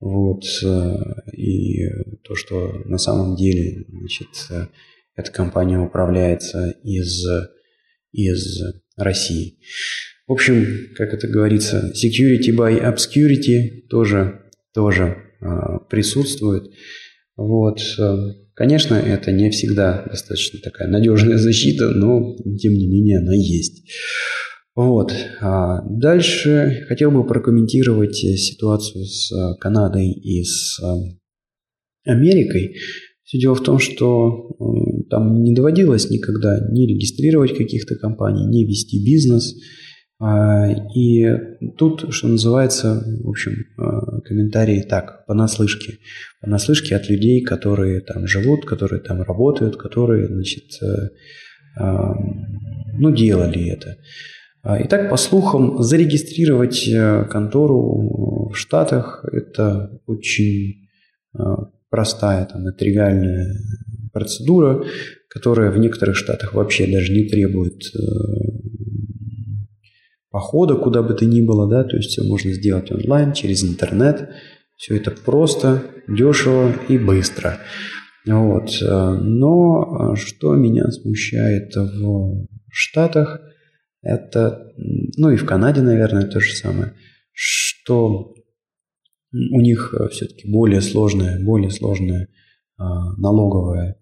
вот, 0.00 0.42
и 1.32 1.88
то, 2.24 2.34
что 2.34 2.82
на 2.86 2.98
самом 2.98 3.36
деле 3.36 3.86
значит, 3.88 4.30
эта 5.14 5.30
компания 5.30 5.78
управляется 5.78 6.74
из, 6.82 7.24
из 8.10 8.62
России. 8.96 9.60
В 10.26 10.32
общем, 10.32 10.94
как 10.96 11.14
это 11.14 11.28
говорится, 11.28 11.92
security 11.94 12.48
by 12.48 12.82
obscurity 12.82 13.86
тоже, 13.88 14.41
тоже 14.74 15.16
э, 15.40 15.46
присутствует. 15.88 16.70
Вот. 17.36 17.80
Конечно, 18.54 18.94
это 18.94 19.32
не 19.32 19.50
всегда 19.50 20.04
достаточно 20.08 20.60
такая 20.60 20.88
надежная 20.88 21.38
защита, 21.38 21.88
но 21.88 22.36
тем 22.60 22.74
не 22.74 22.86
менее 22.86 23.18
она 23.18 23.34
есть. 23.34 23.90
Вот. 24.74 25.12
А 25.40 25.82
дальше 25.82 26.84
хотел 26.88 27.10
бы 27.10 27.26
прокомментировать 27.26 28.16
ситуацию 28.16 29.04
с 29.04 29.30
э, 29.30 29.54
Канадой 29.60 30.10
и 30.10 30.42
с 30.44 30.80
э, 30.82 32.10
Америкой. 32.10 32.76
Все 33.22 33.38
дело 33.38 33.54
в 33.54 33.62
том, 33.62 33.78
что 33.78 34.48
э, 34.58 35.08
там 35.10 35.42
не 35.42 35.54
доводилось 35.54 36.08
никогда 36.08 36.58
не 36.70 36.86
регистрировать 36.86 37.56
каких-то 37.56 37.96
компаний, 37.96 38.46
не 38.46 38.64
вести 38.64 39.04
бизнес. 39.04 39.54
А, 40.22 40.68
и 40.94 41.26
тут, 41.76 42.14
что 42.14 42.28
называется, 42.28 43.02
в 43.24 43.28
общем, 43.28 43.64
комментарии 44.24 44.82
так, 44.82 45.26
понаслышке. 45.26 45.98
Понаслышке 46.40 46.94
от 46.94 47.08
людей, 47.10 47.42
которые 47.42 48.00
там 48.00 48.26
живут, 48.26 48.64
которые 48.64 49.00
там 49.00 49.22
работают, 49.22 49.76
которые, 49.76 50.28
значит, 50.28 50.80
ну, 51.76 53.10
делали 53.10 53.70
это. 53.70 53.96
А, 54.64 54.80
итак, 54.80 55.10
по 55.10 55.16
слухам, 55.16 55.82
зарегистрировать 55.82 56.86
э, 56.86 57.24
контору 57.28 58.48
в 58.52 58.54
Штатах– 58.54 59.24
это 59.32 60.00
очень 60.06 60.88
э, 61.36 61.42
простая, 61.90 62.46
там, 62.46 62.72
тривиальная 62.78 63.56
процедура, 64.12 64.84
которая 65.28 65.72
в 65.72 65.78
некоторых 65.78 66.14
штатах 66.14 66.54
вообще 66.54 66.86
даже 66.86 67.12
не 67.12 67.28
требует 67.28 67.82
э, 67.92 67.98
похода 70.32 70.74
куда 70.74 71.02
бы 71.02 71.14
то 71.14 71.24
ни 71.24 71.40
было, 71.40 71.68
да, 71.68 71.84
то 71.84 71.96
есть 71.96 72.10
все 72.10 72.24
можно 72.24 72.52
сделать 72.52 72.90
онлайн, 72.90 73.32
через 73.32 73.62
интернет. 73.62 74.30
Все 74.76 74.96
это 74.96 75.12
просто, 75.12 75.84
дешево 76.08 76.72
и 76.88 76.98
быстро. 76.98 77.58
Вот. 78.26 78.70
Но 78.80 80.16
что 80.16 80.56
меня 80.56 80.90
смущает 80.90 81.76
в 81.76 82.46
Штатах– 82.72 83.40
это, 84.02 84.72
ну 85.16 85.30
и 85.30 85.36
в 85.36 85.46
Канаде, 85.46 85.80
наверное, 85.80 86.26
то 86.26 86.40
же 86.40 86.54
самое, 86.54 86.94
что 87.32 88.34
у 89.32 89.60
них 89.60 89.94
э, 89.98 90.08
все-таки 90.08 90.50
более 90.50 90.80
сложная, 90.80 91.42
более 91.42 91.70
сложная 91.70 92.28
а, 92.76 93.14
налоговая 93.16 93.96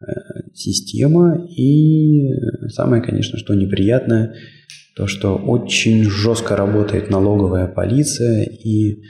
э, 0.00 0.06
система. 0.54 1.46
И 1.56 2.32
самое, 2.68 3.02
конечно, 3.02 3.38
что 3.38 3.54
неприятное, 3.54 4.34
то, 4.94 5.06
что 5.06 5.36
очень 5.36 6.04
жестко 6.04 6.56
работает 6.56 7.10
налоговая 7.10 7.66
полиция 7.66 8.44
и, 8.44 9.02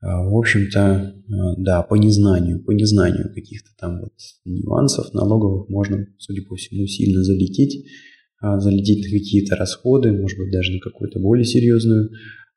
а, 0.00 0.24
в 0.28 0.36
общем-то, 0.36 0.80
а, 0.80 1.56
да, 1.56 1.82
по 1.82 1.94
незнанию, 1.94 2.64
по 2.64 2.72
незнанию 2.72 3.32
каких-то 3.34 3.70
там 3.78 4.00
вот 4.00 4.12
нюансов 4.44 5.12
налоговых 5.12 5.68
можно, 5.68 6.06
судя 6.18 6.42
по 6.42 6.56
всему, 6.56 6.86
сильно 6.86 7.22
залететь 7.22 7.86
а, 8.44 8.60
залететь 8.60 9.04
на 9.04 9.10
какие-то 9.10 9.56
расходы, 9.56 10.12
может 10.12 10.36
быть, 10.38 10.50
даже 10.50 10.72
на 10.72 10.78
какую-то 10.78 11.18
более 11.18 11.46
серьезную 11.46 12.10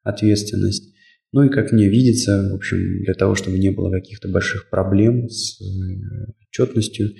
ответственность. 0.03 0.93
Ну 1.31 1.43
и, 1.43 1.49
как 1.49 1.71
мне 1.71 1.87
видится, 1.87 2.49
в 2.51 2.55
общем, 2.55 2.77
для 3.03 3.13
того, 3.13 3.35
чтобы 3.35 3.57
не 3.57 3.69
было 3.69 3.89
каких-то 3.89 4.27
больших 4.27 4.69
проблем 4.69 5.29
с 5.29 5.61
э, 5.61 5.65
отчетностью, 6.41 7.11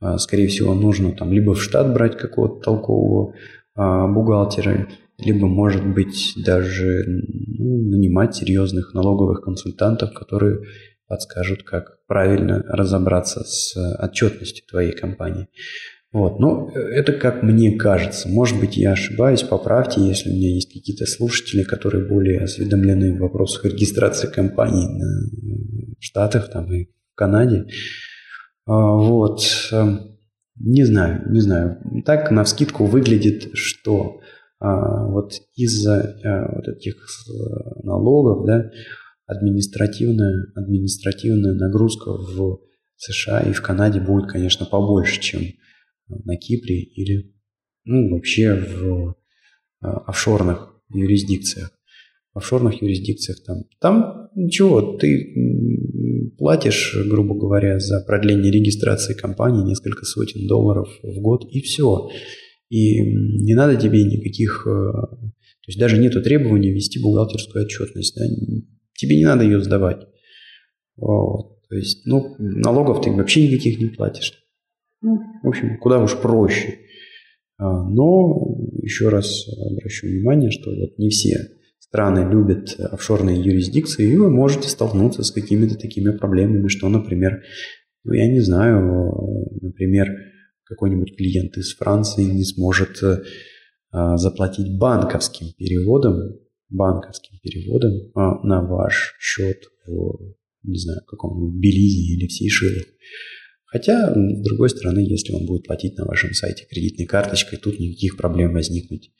а, 0.00 0.16
скорее 0.16 0.48
всего, 0.48 0.74
нужно 0.74 1.12
там 1.12 1.30
либо 1.30 1.54
в 1.54 1.62
штат 1.62 1.92
брать 1.92 2.16
какого-то 2.16 2.62
толкового 2.62 3.34
а, 3.76 4.08
бухгалтера, 4.08 4.88
либо, 5.18 5.46
может 5.46 5.86
быть, 5.86 6.34
даже 6.36 7.04
ну, 7.06 7.90
нанимать 7.90 8.34
серьезных 8.34 8.94
налоговых 8.94 9.42
консультантов, 9.42 10.12
которые 10.12 10.60
подскажут, 11.08 11.62
как 11.62 12.04
правильно 12.06 12.62
разобраться 12.68 13.44
с 13.44 13.76
отчетностью 13.98 14.66
твоей 14.66 14.92
компании. 14.92 15.48
Вот. 16.12 16.38
Э, 16.74 16.80
это 16.80 17.12
как 17.12 17.42
мне 17.42 17.76
кажется. 17.76 18.28
Может 18.28 18.58
быть, 18.58 18.76
я 18.76 18.92
ошибаюсь, 18.92 19.42
поправьте, 19.42 20.00
если 20.00 20.30
у 20.30 20.32
меня 20.32 20.50
есть 20.50 20.72
какие-то 20.72 21.06
слушатели, 21.06 21.62
которые 21.62 22.06
более 22.08 22.40
осведомлены 22.40 23.14
в 23.14 23.20
вопросах 23.20 23.66
регистрации 23.66 24.28
компаний 24.28 24.86
в 25.98 26.02
Штатах 26.02 26.50
там, 26.50 26.72
и 26.72 26.86
в 26.86 27.14
Канаде. 27.14 27.66
А, 28.66 28.96
вот. 28.96 29.42
Не 30.58 30.84
знаю, 30.84 31.30
не 31.30 31.40
знаю. 31.40 31.78
Так 32.04 32.30
на 32.30 32.44
вскидку 32.44 32.86
выглядит, 32.86 33.50
что 33.54 34.20
а, 34.58 35.06
вот 35.06 35.32
из-за 35.54 36.18
а, 36.24 36.54
вот 36.56 36.66
этих 36.68 36.94
э, 36.96 37.80
налогов, 37.82 38.46
да, 38.46 38.70
административная, 39.26 40.46
административная 40.54 41.54
нагрузка 41.54 42.12
в 42.12 42.60
США 42.96 43.40
и 43.40 43.52
в 43.52 43.60
Канаде 43.60 44.00
будет, 44.00 44.30
конечно, 44.30 44.64
побольше, 44.64 45.20
чем 45.20 45.42
на 46.08 46.36
Кипре 46.36 46.80
или 46.80 47.34
ну, 47.84 48.10
вообще 48.14 48.54
в 48.54 49.14
а, 49.80 49.98
офшорных 50.06 50.74
юрисдикциях. 50.88 51.70
В 52.32 52.38
офшорных 52.38 52.80
юрисдикциях 52.80 53.42
там, 53.44 53.64
там 53.80 54.28
ничего, 54.34 54.96
ты 54.96 55.34
платишь, 56.38 56.96
грубо 57.06 57.34
говоря, 57.34 57.78
за 57.78 58.00
продление 58.06 58.52
регистрации 58.52 59.14
компании 59.14 59.64
несколько 59.64 60.04
сотен 60.04 60.46
долларов 60.46 60.88
в 61.02 61.20
год 61.20 61.44
и 61.50 61.60
все. 61.60 62.08
И 62.68 63.00
не 63.00 63.54
надо 63.54 63.76
тебе 63.76 64.04
никаких, 64.04 64.66
э, 64.66 64.70
то 64.70 65.68
есть 65.68 65.78
даже 65.78 65.98
нету 65.98 66.22
требования 66.22 66.72
вести 66.72 67.00
бухгалтерскую 67.00 67.64
отчетность, 67.64 68.16
да? 68.16 68.24
тебе 68.94 69.16
не 69.16 69.24
надо 69.24 69.44
ее 69.44 69.60
сдавать. 69.60 70.06
Вот. 70.96 71.60
То 71.68 71.76
есть, 71.76 72.06
ну, 72.06 72.34
налогов 72.38 73.02
ты 73.02 73.10
вообще 73.10 73.48
никаких 73.48 73.80
не 73.80 73.88
платишь. 73.88 74.32
Ну, 75.02 75.18
в 75.42 75.48
общем, 75.48 75.78
куда 75.78 76.02
уж 76.02 76.16
проще. 76.20 76.78
А, 77.58 77.88
но 77.88 78.56
еще 78.82 79.08
раз 79.08 79.46
обращу 79.48 80.06
внимание, 80.06 80.50
что 80.50 80.70
вот 80.70 80.98
не 80.98 81.10
все 81.10 81.55
страны 81.88 82.30
любят 82.30 82.76
офшорные 82.78 83.42
юрисдикции, 83.42 84.12
и 84.12 84.16
вы 84.16 84.30
можете 84.30 84.68
столкнуться 84.68 85.22
с 85.22 85.30
какими-то 85.30 85.76
такими 85.76 86.16
проблемами, 86.16 86.68
что, 86.68 86.88
например, 86.88 87.42
ну, 88.04 88.12
я 88.12 88.28
не 88.30 88.40
знаю, 88.40 89.58
например, 89.62 90.08
какой-нибудь 90.64 91.16
клиент 91.16 91.56
из 91.56 91.74
Франции 91.76 92.24
не 92.24 92.44
сможет 92.44 93.00
заплатить 93.90 94.78
банковским 94.78 95.46
переводом, 95.56 96.38
банковским 96.68 97.38
переводом 97.40 97.92
на 98.42 98.62
ваш 98.62 99.14
счет 99.20 99.62
в, 99.86 100.34
не 100.64 100.78
знаю, 100.78 101.00
каком-нибудь 101.06 101.60
Белизе 101.60 102.14
или 102.14 102.26
в 102.26 102.32
Сейшелах. 102.32 102.84
Хотя, 103.64 104.12
с 104.12 104.42
другой 104.44 104.70
стороны, 104.70 105.00
если 105.00 105.32
он 105.32 105.46
будет 105.46 105.64
платить 105.64 105.96
на 105.96 106.04
вашем 106.04 106.32
сайте 106.32 106.66
кредитной 106.68 107.06
карточкой, 107.06 107.58
тут 107.58 107.78
никаких 107.78 108.16
проблем 108.16 108.52
возникнуть 108.52 109.12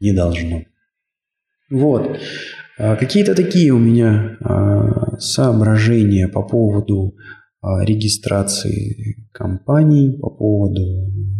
не 0.00 0.12
должно. 0.12 0.62
Вот. 1.70 2.18
А, 2.78 2.96
какие-то 2.96 3.34
такие 3.34 3.72
у 3.72 3.78
меня 3.78 4.36
а, 4.40 5.18
соображения 5.18 6.28
по 6.28 6.42
поводу 6.42 7.14
а, 7.62 7.84
регистрации 7.84 9.28
компаний, 9.32 10.18
по 10.18 10.30
поводу 10.30 10.80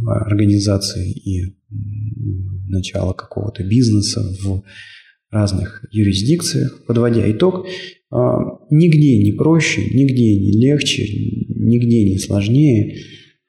организации 0.06 1.12
и 1.12 1.56
начала 2.68 3.12
какого-то 3.12 3.64
бизнеса 3.64 4.22
в 4.42 4.62
разных 5.30 5.84
юрисдикциях. 5.92 6.84
Подводя 6.86 7.30
итог, 7.30 7.66
нигде 8.10 9.22
не 9.22 9.32
проще, 9.32 9.82
нигде 9.82 10.40
не 10.40 10.52
легче, 10.52 11.04
нигде 11.48 12.10
не 12.10 12.18
сложнее. 12.18 12.96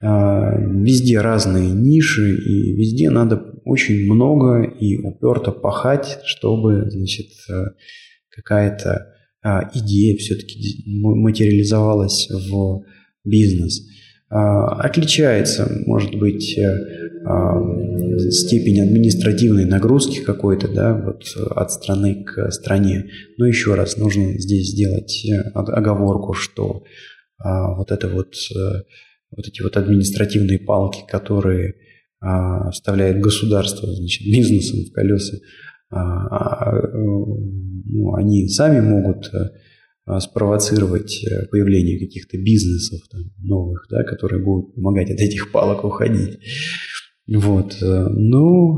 Везде 0.02 1.22
разные 1.22 1.72
ниши, 1.72 2.36
и 2.36 2.76
везде 2.76 3.10
надо 3.10 3.51
очень 3.66 4.12
много 4.12 4.64
и 4.64 4.98
уперто 4.98 5.52
пахать, 5.52 6.20
чтобы, 6.26 6.90
значит, 6.90 7.28
э, 7.50 7.66
какая-то 8.30 9.08
а, 9.44 9.70
идея 9.74 10.18
все-таки 10.18 10.84
материализовалась 10.86 12.30
в 12.30 12.84
бизнес. 13.24 13.82
А, 14.30 14.82
отличается, 14.82 15.70
может 15.86 16.16
быть, 16.16 16.58
э, 16.58 16.72
а, 17.26 17.60
степень 18.30 18.82
административной 18.82 19.66
нагрузки 19.66 20.22
какой-то, 20.22 20.68
да, 20.68 20.94
вот 20.94 21.24
от 21.56 21.72
страны 21.72 22.24
к 22.24 22.52
стране. 22.52 23.10
Но 23.38 23.48
еще 23.48 23.74
раз, 23.74 23.98
нужно 23.98 24.40
здесь 24.40 24.70
сделать 24.72 25.26
э, 25.26 25.42
оговорку, 25.54 26.34
что 26.34 26.84
вот 27.44 27.92
это 27.92 28.08
вот, 28.08 28.36
вот 29.32 29.48
эти 29.48 29.64
вот 29.64 29.76
административные 29.76 30.60
палки, 30.60 31.00
которые 31.08 31.74
а, 32.22 32.70
вставляет 32.70 33.20
государство 33.20 33.92
значит, 33.92 34.26
бизнесом 34.26 34.86
в 34.86 34.94
колеса, 34.94 35.38
а, 35.90 36.00
а, 36.00 36.88
ну, 36.94 38.14
они 38.16 38.48
сами 38.48 38.80
могут 38.80 39.30
э, 39.34 40.20
спровоцировать 40.20 41.22
э, 41.26 41.48
появление 41.48 42.00
каких-то 42.00 42.38
бизнесов 42.38 43.02
там, 43.12 43.24
новых, 43.40 43.88
да, 43.90 44.04
которые 44.04 44.42
будут 44.42 44.76
помогать 44.76 45.10
от 45.10 45.20
этих 45.20 45.52
палок 45.52 45.84
уходить. 45.84 46.38
Вот. 47.28 47.76
Э, 47.82 48.08
ну, 48.10 48.78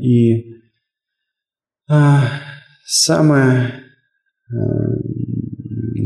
и 0.00 0.56
самое 2.84 3.72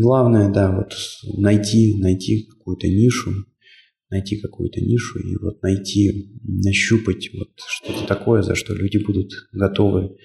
главное, 0.00 0.52
да, 0.52 0.70
вот 0.70 0.92
найти, 1.38 1.98
найти 2.00 2.46
какую-то 2.46 2.86
нишу, 2.86 3.46
найти 4.12 4.36
какую-то 4.36 4.80
нишу 4.80 5.18
и 5.18 5.36
вот 5.38 5.62
найти, 5.62 6.38
нащупать 6.44 7.30
вот 7.32 7.48
что-то 7.66 8.06
такое, 8.06 8.42
за 8.42 8.54
что 8.54 8.74
люди 8.74 8.98
будут 8.98 9.32
готовы 9.52 10.16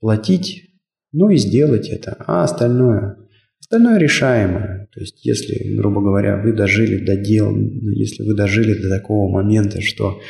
платить, 0.00 0.70
ну 1.12 1.28
и 1.28 1.36
сделать 1.36 1.88
это. 1.88 2.16
А 2.26 2.44
остальное, 2.44 3.16
остальное 3.60 3.98
решаемое. 3.98 4.88
То 4.92 5.00
есть, 5.00 5.24
если, 5.26 5.76
грубо 5.76 6.00
говоря, 6.00 6.40
вы 6.40 6.52
дожили 6.52 7.04
до 7.04 7.16
дел, 7.16 7.54
если 7.54 8.22
вы 8.22 8.34
дожили 8.34 8.74
до 8.80 8.88
такого 8.88 9.30
момента, 9.30 9.82
что 9.82 10.20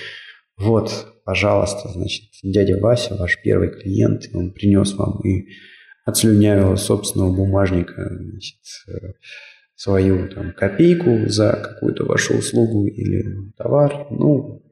вот, 0.57 0.91
пожалуйста, 1.25 1.91
значит, 1.91 2.31
дядя 2.43 2.79
Вася, 2.79 3.15
ваш 3.15 3.39
первый 3.43 3.71
клиент, 3.71 4.31
он 4.33 4.53
принес 4.53 4.95
вам 4.95 5.21
и 5.21 5.49
отслюнявил 6.07 6.77
собственного 6.77 7.35
бумажника, 7.35 8.09
значит, 8.09 8.57
свою 9.77 10.29
там, 10.31 10.53
копейку 10.55 11.29
за 11.29 11.53
какую-то 11.53 12.05
вашу 12.05 12.39
услугу 12.39 12.87
или 12.87 13.53
товар. 13.57 14.07
Ну, 14.11 14.63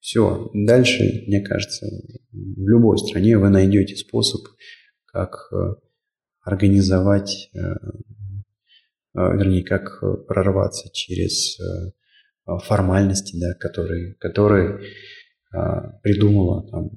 все. 0.00 0.50
Дальше, 0.54 1.24
мне 1.26 1.42
кажется, 1.42 1.86
в 2.32 2.68
любой 2.68 2.98
стране 2.98 3.36
вы 3.36 3.50
найдете 3.50 3.94
способ, 3.94 4.40
как 5.04 5.48
э, 5.52 5.74
организовать, 6.40 7.50
э, 7.54 7.58
э, 7.60 7.72
вернее, 9.14 9.62
как 9.64 10.00
прорваться 10.26 10.88
через 10.92 11.58
формальности, 12.64 13.38
да, 13.38 13.54
которые, 13.54 14.14
которые 14.14 14.80
придумало 16.02 16.68
там, 16.68 16.90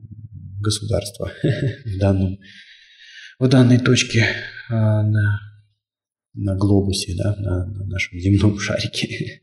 государство 0.59 1.31
в, 1.43 1.99
данном, 1.99 2.39
в 3.37 3.47
данной 3.47 3.77
точке 3.77 4.25
на 4.69 5.39
на 6.35 6.55
глобусе, 6.55 7.15
да, 7.17 7.35
на, 7.39 7.65
на 7.65 7.85
нашем 7.85 8.19
земном 8.19 8.59
шарике. 8.59 9.41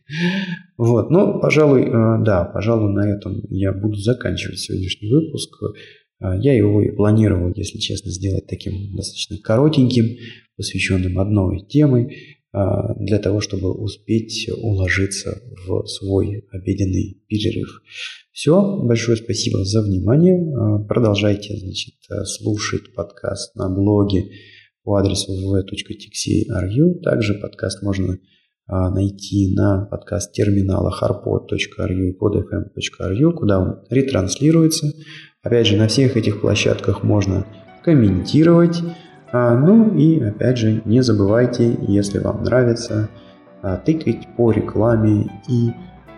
вот, 0.76 1.10
ну, 1.10 1.40
пожалуй, 1.40 1.82
э, 1.82 2.24
да, 2.24 2.44
пожалуй, 2.44 2.92
на 2.92 3.08
этом 3.08 3.42
я 3.50 3.72
буду 3.72 3.96
заканчивать 3.96 4.58
сегодняшний 4.58 5.10
выпуск. 5.10 5.50
Э, 6.20 6.38
я 6.40 6.54
его 6.54 6.82
и 6.82 6.90
планировал, 6.90 7.52
если 7.56 7.78
честно, 7.78 8.10
сделать 8.10 8.46
таким 8.46 8.94
достаточно 8.94 9.38
коротеньким, 9.38 10.18
посвященным 10.56 11.18
одной 11.18 11.66
теме, 11.66 12.12
э, 12.52 12.58
для 13.00 13.18
того, 13.18 13.40
чтобы 13.40 13.72
успеть 13.72 14.48
уложиться 14.58 15.42
в 15.66 15.86
свой 15.86 16.44
обеденный 16.52 17.22
перерыв. 17.26 17.82
Все, 18.32 18.82
большое 18.82 19.16
спасибо 19.16 19.64
за 19.64 19.82
внимание. 19.82 20.86
Продолжайте, 20.86 21.56
значит, 21.56 21.94
слушать 22.26 22.94
подкаст 22.94 23.54
на 23.56 23.68
блоге 23.68 24.30
по 24.84 24.96
адресу 24.96 25.32
www.tixi.ru. 25.32 27.00
Также 27.02 27.34
подкаст 27.34 27.82
можно 27.82 28.18
а, 28.66 28.90
найти 28.90 29.54
на 29.54 29.86
подкаст-терминалах 29.90 31.02
arpod.ru 31.02 31.94
и 31.94 32.16
podfm.ru, 32.18 33.32
куда 33.32 33.60
он 33.60 33.80
ретранслируется. 33.90 34.92
Опять 35.42 35.66
же, 35.66 35.76
на 35.76 35.88
всех 35.88 36.16
этих 36.16 36.40
площадках 36.40 37.02
можно 37.02 37.46
комментировать. 37.84 38.80
А, 39.32 39.56
ну 39.56 39.96
и, 39.96 40.20
опять 40.20 40.58
же, 40.58 40.82
не 40.84 41.02
забывайте, 41.02 41.76
если 41.88 42.18
вам 42.18 42.44
нравится, 42.44 43.08
а, 43.62 43.76
тыкать 43.76 44.28
по 44.36 44.52
рекламе 44.52 45.30
и, 45.48 45.70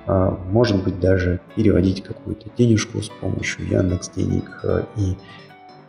может 0.07 0.85
быть, 0.85 1.01
даже 1.01 1.41
переводить 1.57 2.03
какую-то 2.03 2.51
денежку 2.59 3.01
с 3.01 3.09
помощью 3.09 3.67
Яндекс 3.67 4.11
Денег 4.11 4.63
и 4.99 5.17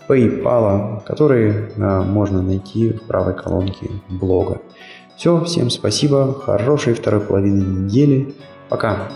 PayPal, 0.08 1.04
которые 1.06 1.72
а, 1.78 2.04
можно 2.04 2.42
найти 2.42 2.94
в 2.94 3.02
правой 3.04 3.34
колонке 3.34 3.90
блога. 4.10 4.62
Все, 5.16 5.44
всем 5.44 5.70
спасибо, 5.70 6.34
хорошей 6.34 6.94
второй 6.94 7.22
половины 7.22 7.62
недели. 7.64 8.34
Пока! 8.70 9.08